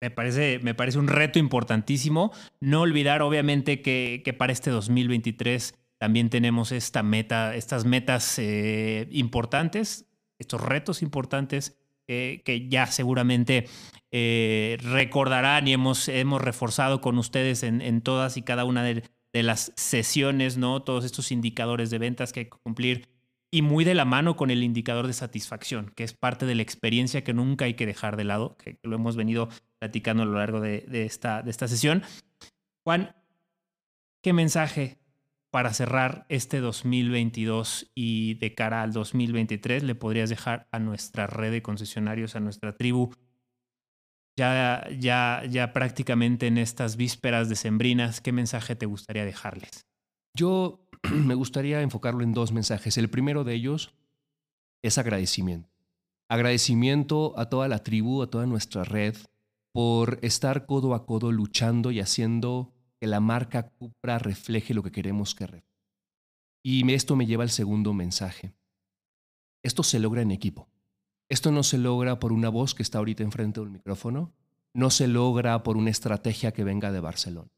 Me 0.00 0.10
parece, 0.10 0.58
me 0.62 0.74
parece 0.74 0.98
un 0.98 1.08
reto 1.08 1.38
importantísimo. 1.38 2.32
No 2.60 2.80
olvidar, 2.80 3.22
obviamente, 3.22 3.82
que, 3.82 4.22
que 4.24 4.32
para 4.32 4.52
este 4.52 4.70
2023 4.70 5.74
también 5.98 6.30
tenemos 6.30 6.72
esta 6.72 7.02
meta, 7.02 7.54
estas 7.54 7.84
metas 7.84 8.38
eh, 8.38 9.06
importantes, 9.10 10.06
estos 10.38 10.62
retos 10.62 11.02
importantes 11.02 11.76
eh, 12.08 12.40
que 12.44 12.68
ya 12.68 12.86
seguramente 12.86 13.68
eh, 14.10 14.78
recordarán 14.80 15.68
y 15.68 15.74
hemos, 15.74 16.08
hemos 16.08 16.40
reforzado 16.40 17.02
con 17.02 17.18
ustedes 17.18 17.62
en, 17.62 17.82
en 17.82 18.00
todas 18.00 18.38
y 18.38 18.42
cada 18.42 18.64
una 18.64 18.82
de, 18.82 19.04
de, 19.34 19.42
las 19.42 19.72
sesiones, 19.76 20.56
¿no? 20.56 20.82
Todos 20.82 21.04
estos 21.04 21.30
indicadores 21.30 21.90
de 21.90 21.98
ventas 21.98 22.32
que 22.32 22.40
hay 22.40 22.46
que 22.46 22.58
cumplir 22.62 23.08
y 23.52 23.62
muy 23.62 23.84
de 23.84 23.94
la 23.94 24.04
mano 24.06 24.36
con 24.36 24.50
el 24.50 24.62
indicador 24.62 25.06
de 25.06 25.12
satisfacción, 25.12 25.92
que 25.94 26.04
es 26.04 26.14
parte 26.14 26.46
de 26.46 26.54
la 26.54 26.62
experiencia 26.62 27.22
que 27.22 27.34
nunca 27.34 27.66
hay 27.66 27.74
que 27.74 27.86
dejar 27.86 28.16
de 28.16 28.24
lado, 28.24 28.56
que 28.56 28.78
lo 28.82 28.96
hemos 28.96 29.16
venido 29.16 29.50
platicando 29.80 30.22
a 30.22 30.26
lo 30.26 30.34
largo 30.34 30.60
de, 30.60 30.84
esta, 30.92 31.42
de 31.42 31.50
esta 31.50 31.66
sesión. 31.66 32.02
Juan, 32.84 33.16
¿qué 34.22 34.32
mensaje 34.32 34.98
para 35.50 35.72
cerrar 35.72 36.26
este 36.28 36.60
2022 36.60 37.90
y 37.94 38.34
de 38.34 38.54
cara 38.54 38.82
al 38.82 38.92
2023 38.92 39.82
le 39.82 39.94
podrías 39.94 40.28
dejar 40.28 40.68
a 40.70 40.78
nuestra 40.78 41.26
red 41.26 41.50
de 41.50 41.62
concesionarios, 41.62 42.36
a 42.36 42.40
nuestra 42.40 42.76
tribu? 42.76 43.10
Ya, 44.36 44.86
ya, 44.98 45.42
ya 45.48 45.72
prácticamente 45.72 46.46
en 46.46 46.58
estas 46.58 46.96
vísperas 46.96 47.48
decembrinas, 47.48 48.20
¿qué 48.20 48.32
mensaje 48.32 48.76
te 48.76 48.86
gustaría 48.86 49.24
dejarles? 49.24 49.86
Yo 50.34 50.88
me 51.10 51.34
gustaría 51.34 51.80
enfocarlo 51.80 52.22
en 52.22 52.34
dos 52.34 52.52
mensajes. 52.52 52.98
El 52.98 53.08
primero 53.08 53.44
de 53.44 53.54
ellos 53.54 53.94
es 54.82 54.98
agradecimiento. 54.98 55.70
Agradecimiento 56.28 57.38
a 57.38 57.48
toda 57.48 57.66
la 57.66 57.82
tribu, 57.82 58.22
a 58.22 58.30
toda 58.30 58.46
nuestra 58.46 58.84
red, 58.84 59.16
por 59.72 60.18
estar 60.22 60.66
codo 60.66 60.94
a 60.94 61.06
codo 61.06 61.32
luchando 61.32 61.90
y 61.90 62.00
haciendo 62.00 62.72
que 63.00 63.06
la 63.06 63.20
marca 63.20 63.70
Cupra 63.70 64.18
refleje 64.18 64.74
lo 64.74 64.82
que 64.82 64.92
queremos 64.92 65.34
que 65.34 65.46
refleje. 65.46 65.70
Y 66.62 66.92
esto 66.92 67.16
me 67.16 67.26
lleva 67.26 67.44
al 67.44 67.50
segundo 67.50 67.94
mensaje. 67.94 68.52
Esto 69.62 69.82
se 69.82 69.98
logra 69.98 70.22
en 70.22 70.30
equipo. 70.30 70.68
Esto 71.28 71.52
no 71.52 71.62
se 71.62 71.78
logra 71.78 72.18
por 72.18 72.32
una 72.32 72.48
voz 72.48 72.74
que 72.74 72.82
está 72.82 72.98
ahorita 72.98 73.22
enfrente 73.22 73.60
del 73.60 73.70
micrófono, 73.70 74.34
no 74.74 74.90
se 74.90 75.06
logra 75.06 75.62
por 75.62 75.76
una 75.76 75.90
estrategia 75.90 76.52
que 76.52 76.64
venga 76.64 76.92
de 76.92 77.00
Barcelona. 77.00 77.50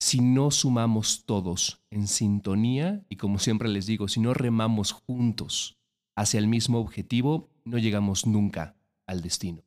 Si 0.00 0.20
no 0.20 0.50
sumamos 0.50 1.24
todos 1.26 1.84
en 1.90 2.08
sintonía 2.08 3.04
y 3.08 3.16
como 3.16 3.38
siempre 3.38 3.68
les 3.68 3.86
digo, 3.86 4.08
si 4.08 4.18
no 4.20 4.34
remamos 4.34 4.92
juntos 4.92 5.78
hacia 6.16 6.38
el 6.38 6.48
mismo 6.48 6.78
objetivo, 6.78 7.50
no 7.64 7.78
llegamos 7.78 8.26
nunca 8.26 8.76
al 9.06 9.22
destino. 9.22 9.62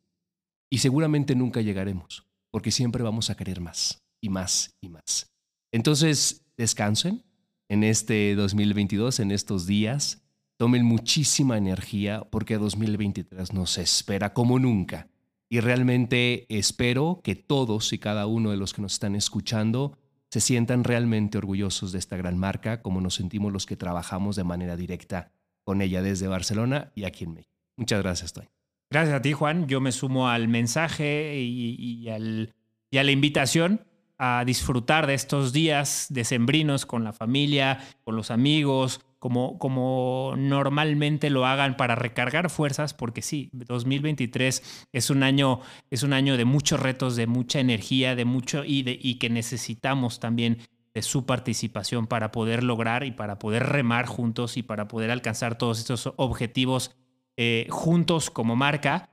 Y 0.69 0.80
seguramente 0.80 1.36
nunca 1.36 1.62
llegaremos, 1.62 2.25
porque 2.51 2.71
siempre 2.71 3.04
vamos 3.04 3.30
a 3.30 3.36
querer 3.36 3.62
más 3.62 4.04
y 4.21 4.30
más 4.30 4.75
y 4.82 4.89
más. 4.89 5.32
Entonces, 5.71 6.45
descansen 6.58 7.23
en 7.69 7.84
este 7.84 8.36
2022, 8.36 9.19
en 9.19 9.32
estos 9.32 9.65
días. 9.65 10.21
Tomen 10.58 10.86
muchísima 10.86 11.58
energía 11.58 12.23
porque 12.32 12.58
2023 12.58 13.54
nos 13.54 13.78
espera 13.78 14.34
como 14.34 14.58
nunca. 14.58 15.10
Y 15.49 15.60
realmente 15.60 16.45
espero 16.49 17.21
que 17.23 17.36
todos 17.36 17.93
y 17.93 17.99
cada 17.99 18.25
uno 18.25 18.51
de 18.51 18.58
los 18.58 18.73
que 18.73 18.82
nos 18.82 18.93
están 18.93 19.15
escuchando 19.15 19.97
se 20.32 20.41
sientan 20.41 20.84
realmente 20.84 21.38
orgullosos 21.38 21.91
de 21.91 21.99
esta 21.99 22.17
gran 22.17 22.38
marca, 22.38 22.82
como 22.82 22.99
nos 22.99 23.15
sentimos 23.15 23.54
los 23.54 23.65
que 23.65 23.78
trabajamos 23.78 24.36
de 24.36 24.43
manera 24.43 24.75
directa 24.75 25.32
con 25.63 25.82
ella 25.82 26.01
desde 26.01 26.28
Barcelona 26.28 26.91
y 26.95 27.04
aquí 27.04 27.25
en 27.25 27.36
México. 27.36 27.56
Muchas 27.78 28.01
gracias, 28.01 28.34
Toy. 28.34 28.54
Gracias 28.95 29.17
a 29.17 29.21
ti, 29.21 29.34
Juan. 29.34 29.67
Yo 29.67 29.81
me 29.81 29.91
sumo 29.91 30.29
al 30.29 30.47
mensaje 30.47 31.38
y, 31.38 32.08
al, 32.08 32.53
y 32.89 32.97
a 32.97 33.03
la 33.03 33.12
invitación 33.12 33.86
a 34.17 34.45
disfrutar 34.45 35.05
de 35.05 35.15
estos 35.15 35.51
días 35.51 36.08
decembrinos 36.12 36.86
con 36.86 37.03
la 37.03 37.12
familia, 37.12 37.79
con 38.05 38.15
los 38.15 38.31
amigos, 38.31 39.01
como, 39.19 39.60
como 39.60 40.36
normalmente 40.38 41.29
lo 41.29 41.45
hagan 41.45 41.75
para 41.75 41.95
recargar 41.95 42.49
fuerzas, 42.49 42.93
porque 42.93 43.21
sí, 43.21 43.49
2023 43.51 44.88
es 44.93 45.10
un 45.10 45.23
año, 45.23 45.60
es 45.89 46.03
un 46.03 46.13
año 46.13 46.38
de 46.38 46.45
muchos 46.45 46.79
retos, 46.79 47.17
de 47.17 47.27
mucha 47.27 47.60
energía, 47.60 48.15
de 48.15 48.23
mucho 48.23 48.63
y, 48.63 48.84
de, 48.84 48.97
y 48.97 49.15
que 49.15 49.29
necesitamos 49.29 50.21
también 50.21 50.60
de 50.93 51.01
su 51.01 51.25
participación 51.25 52.08
para 52.08 52.31
poder 52.31 52.63
lograr 52.63 53.03
y 53.03 53.12
para 53.12 53.39
poder 53.39 53.63
remar 53.63 54.05
juntos 54.05 54.55
y 54.55 54.63
para 54.63 54.88
poder 54.88 55.12
alcanzar 55.12 55.58
todos 55.58 55.79
estos 55.79 56.13
objetivos 56.15 56.95
eh, 57.37 57.67
juntos 57.69 58.29
como 58.29 58.55
marca. 58.55 59.09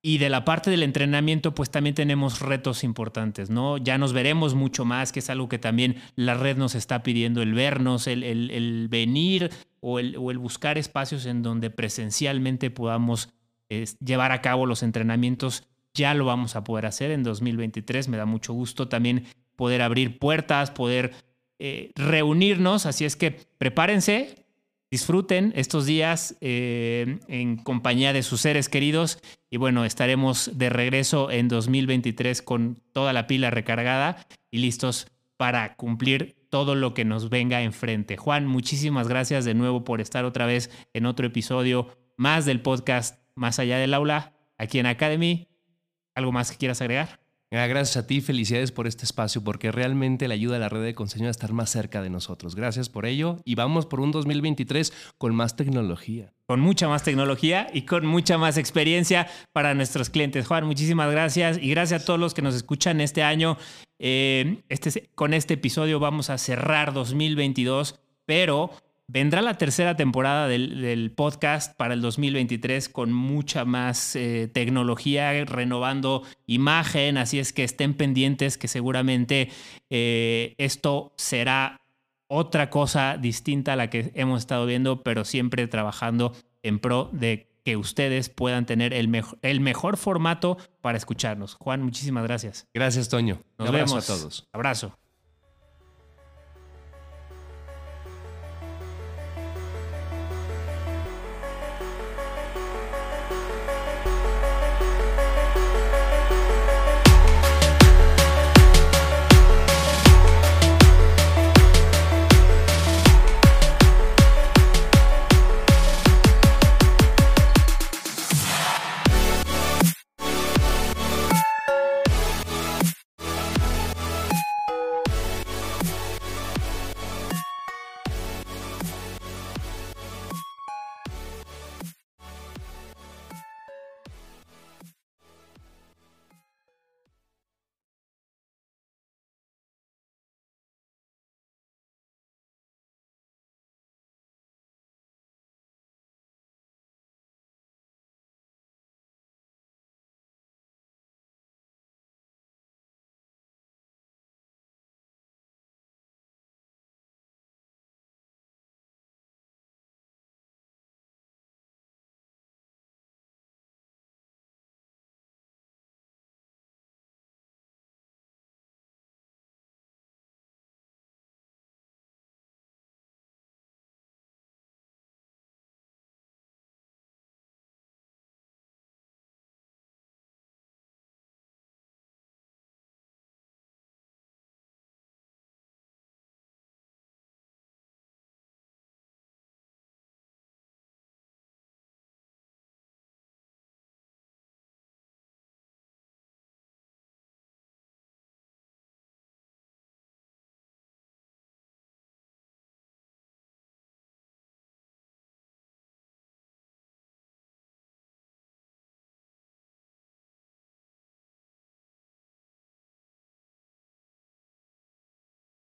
Y 0.00 0.18
de 0.18 0.30
la 0.30 0.44
parte 0.44 0.70
del 0.70 0.84
entrenamiento, 0.84 1.54
pues 1.54 1.70
también 1.70 1.94
tenemos 1.94 2.40
retos 2.40 2.84
importantes, 2.84 3.50
¿no? 3.50 3.78
Ya 3.78 3.98
nos 3.98 4.12
veremos 4.12 4.54
mucho 4.54 4.84
más, 4.84 5.10
que 5.10 5.18
es 5.18 5.28
algo 5.28 5.48
que 5.48 5.58
también 5.58 5.96
la 6.14 6.34
red 6.34 6.56
nos 6.56 6.76
está 6.76 7.02
pidiendo, 7.02 7.42
el 7.42 7.52
vernos, 7.52 8.06
el, 8.06 8.22
el, 8.22 8.86
venir 8.88 9.50
o 9.80 9.98
el, 9.98 10.16
o 10.16 10.30
el, 10.30 10.38
buscar 10.38 10.78
espacios 10.78 11.26
en 11.26 11.42
donde 11.42 11.70
presencialmente 11.70 12.70
podamos 12.70 13.30
llevar 14.00 14.32
a 14.32 14.40
cabo 14.40 14.66
los 14.66 14.84
entrenamientos. 14.84 15.64
Ya 15.94 16.14
lo 16.14 16.24
vamos 16.24 16.54
a 16.54 16.62
poder 16.62 16.86
hacer 16.86 17.10
en 17.10 17.24
2023. 17.24 18.08
Me 18.08 18.16
da 18.16 18.24
mucho 18.24 18.52
gusto 18.52 18.88
también 18.88 19.24
poder 19.56 19.82
abrir 19.82 20.20
puertas, 20.20 20.70
poder 20.70 21.12
eh, 21.58 21.90
reunirnos. 21.96 22.86
Así 22.86 23.04
es 23.04 23.16
que 23.16 23.32
prepárense, 23.58 24.46
disfruten 24.90 25.52
estos 25.56 25.86
días 25.86 26.36
eh, 26.40 27.18
en 27.28 27.56
compañía 27.56 28.12
de 28.12 28.22
sus 28.22 28.40
seres 28.40 28.68
queridos 28.68 29.18
y 29.50 29.56
bueno, 29.56 29.84
estaremos 29.84 30.50
de 30.54 30.70
regreso 30.70 31.30
en 31.30 31.48
2023 31.48 32.42
con 32.42 32.80
toda 32.92 33.12
la 33.12 33.26
pila 33.26 33.50
recargada 33.50 34.26
y 34.50 34.58
listos 34.58 35.08
para 35.36 35.76
cumplir 35.76 36.36
todo 36.50 36.74
lo 36.74 36.94
que 36.94 37.04
nos 37.04 37.28
venga 37.28 37.62
enfrente. 37.62 38.16
Juan, 38.16 38.46
muchísimas 38.46 39.08
gracias 39.08 39.44
de 39.44 39.54
nuevo 39.54 39.84
por 39.84 40.00
estar 40.00 40.24
otra 40.24 40.46
vez 40.46 40.70
en 40.94 41.06
otro 41.06 41.26
episodio 41.26 41.88
más 42.16 42.44
del 42.44 42.60
podcast 42.60 43.18
Más 43.34 43.60
allá 43.60 43.78
del 43.78 43.94
aula, 43.94 44.32
aquí 44.56 44.80
en 44.80 44.86
Academy. 44.86 45.46
¿Algo 46.14 46.32
más 46.32 46.50
que 46.50 46.56
quieras 46.56 46.80
agregar? 46.80 47.27
Gracias 47.50 47.96
a 47.96 48.06
ti, 48.06 48.20
felicidades 48.20 48.72
por 48.72 48.86
este 48.86 49.04
espacio, 49.04 49.42
porque 49.42 49.72
realmente 49.72 50.28
le 50.28 50.34
ayuda 50.34 50.56
a 50.56 50.58
la 50.58 50.68
red 50.68 50.82
de 50.82 50.94
consejo 50.94 51.24
a 51.24 51.30
estar 51.30 51.54
más 51.54 51.70
cerca 51.70 52.02
de 52.02 52.10
nosotros. 52.10 52.54
Gracias 52.54 52.90
por 52.90 53.06
ello 53.06 53.36
y 53.44 53.54
vamos 53.54 53.86
por 53.86 54.00
un 54.00 54.12
2023 54.12 54.92
con 55.16 55.34
más 55.34 55.56
tecnología. 55.56 56.34
Con 56.46 56.60
mucha 56.60 56.88
más 56.88 57.04
tecnología 57.04 57.66
y 57.72 57.82
con 57.82 58.06
mucha 58.06 58.36
más 58.36 58.58
experiencia 58.58 59.28
para 59.52 59.72
nuestros 59.74 60.10
clientes. 60.10 60.46
Juan, 60.46 60.66
muchísimas 60.66 61.10
gracias 61.10 61.58
y 61.60 61.70
gracias 61.70 62.02
a 62.02 62.04
todos 62.04 62.20
los 62.20 62.34
que 62.34 62.42
nos 62.42 62.54
escuchan 62.54 63.00
este 63.00 63.22
año. 63.22 63.56
Eh, 63.98 64.62
este, 64.68 65.08
con 65.14 65.32
este 65.32 65.54
episodio 65.54 66.00
vamos 66.00 66.28
a 66.28 66.36
cerrar 66.36 66.92
2022, 66.92 67.98
pero 68.26 68.70
Vendrá 69.10 69.40
la 69.40 69.56
tercera 69.56 69.96
temporada 69.96 70.48
del, 70.48 71.12
podcast 71.16 71.74
para 71.74 71.94
el 71.94 72.02
2023 72.02 72.90
con 72.90 73.10
mucha 73.10 73.64
más 73.64 74.14
eh, 74.14 74.50
tecnología, 74.52 75.32
renovando 75.46 76.24
imagen, 76.46 77.16
así 77.16 77.38
es 77.38 77.54
que 77.54 77.64
estén 77.64 77.94
pendientes 77.94 78.58
que 78.58 78.68
seguramente 78.68 79.48
eh, 79.88 80.54
esto 80.58 81.14
será 81.16 81.80
otra 82.26 82.68
cosa 82.68 83.16
distinta 83.16 83.72
a 83.72 83.76
la 83.76 83.88
que 83.88 84.12
hemos 84.14 84.40
estado 84.40 84.66
viendo, 84.66 85.02
pero 85.02 85.24
siempre 85.24 85.66
trabajando 85.68 86.34
en 86.62 86.78
pro 86.78 87.08
de 87.10 87.48
que 87.64 87.78
ustedes 87.78 88.28
puedan 88.28 88.66
tener 88.66 88.92
el, 88.92 89.08
mejor, 89.08 89.38
el 89.40 89.60
mejor 89.60 89.96
formato 89.96 90.58
para 90.82 90.98
escucharnos. 90.98 91.54
Juan, 91.54 91.82
muchísimas 91.82 92.24
gracias. 92.24 92.66
Gracias, 92.74 93.08
Toño. 93.08 93.42
Nos 93.56 93.72
vemos 93.72 93.94
a 93.94 94.14
todos. 94.14 94.46
Abrazo. 94.52 94.98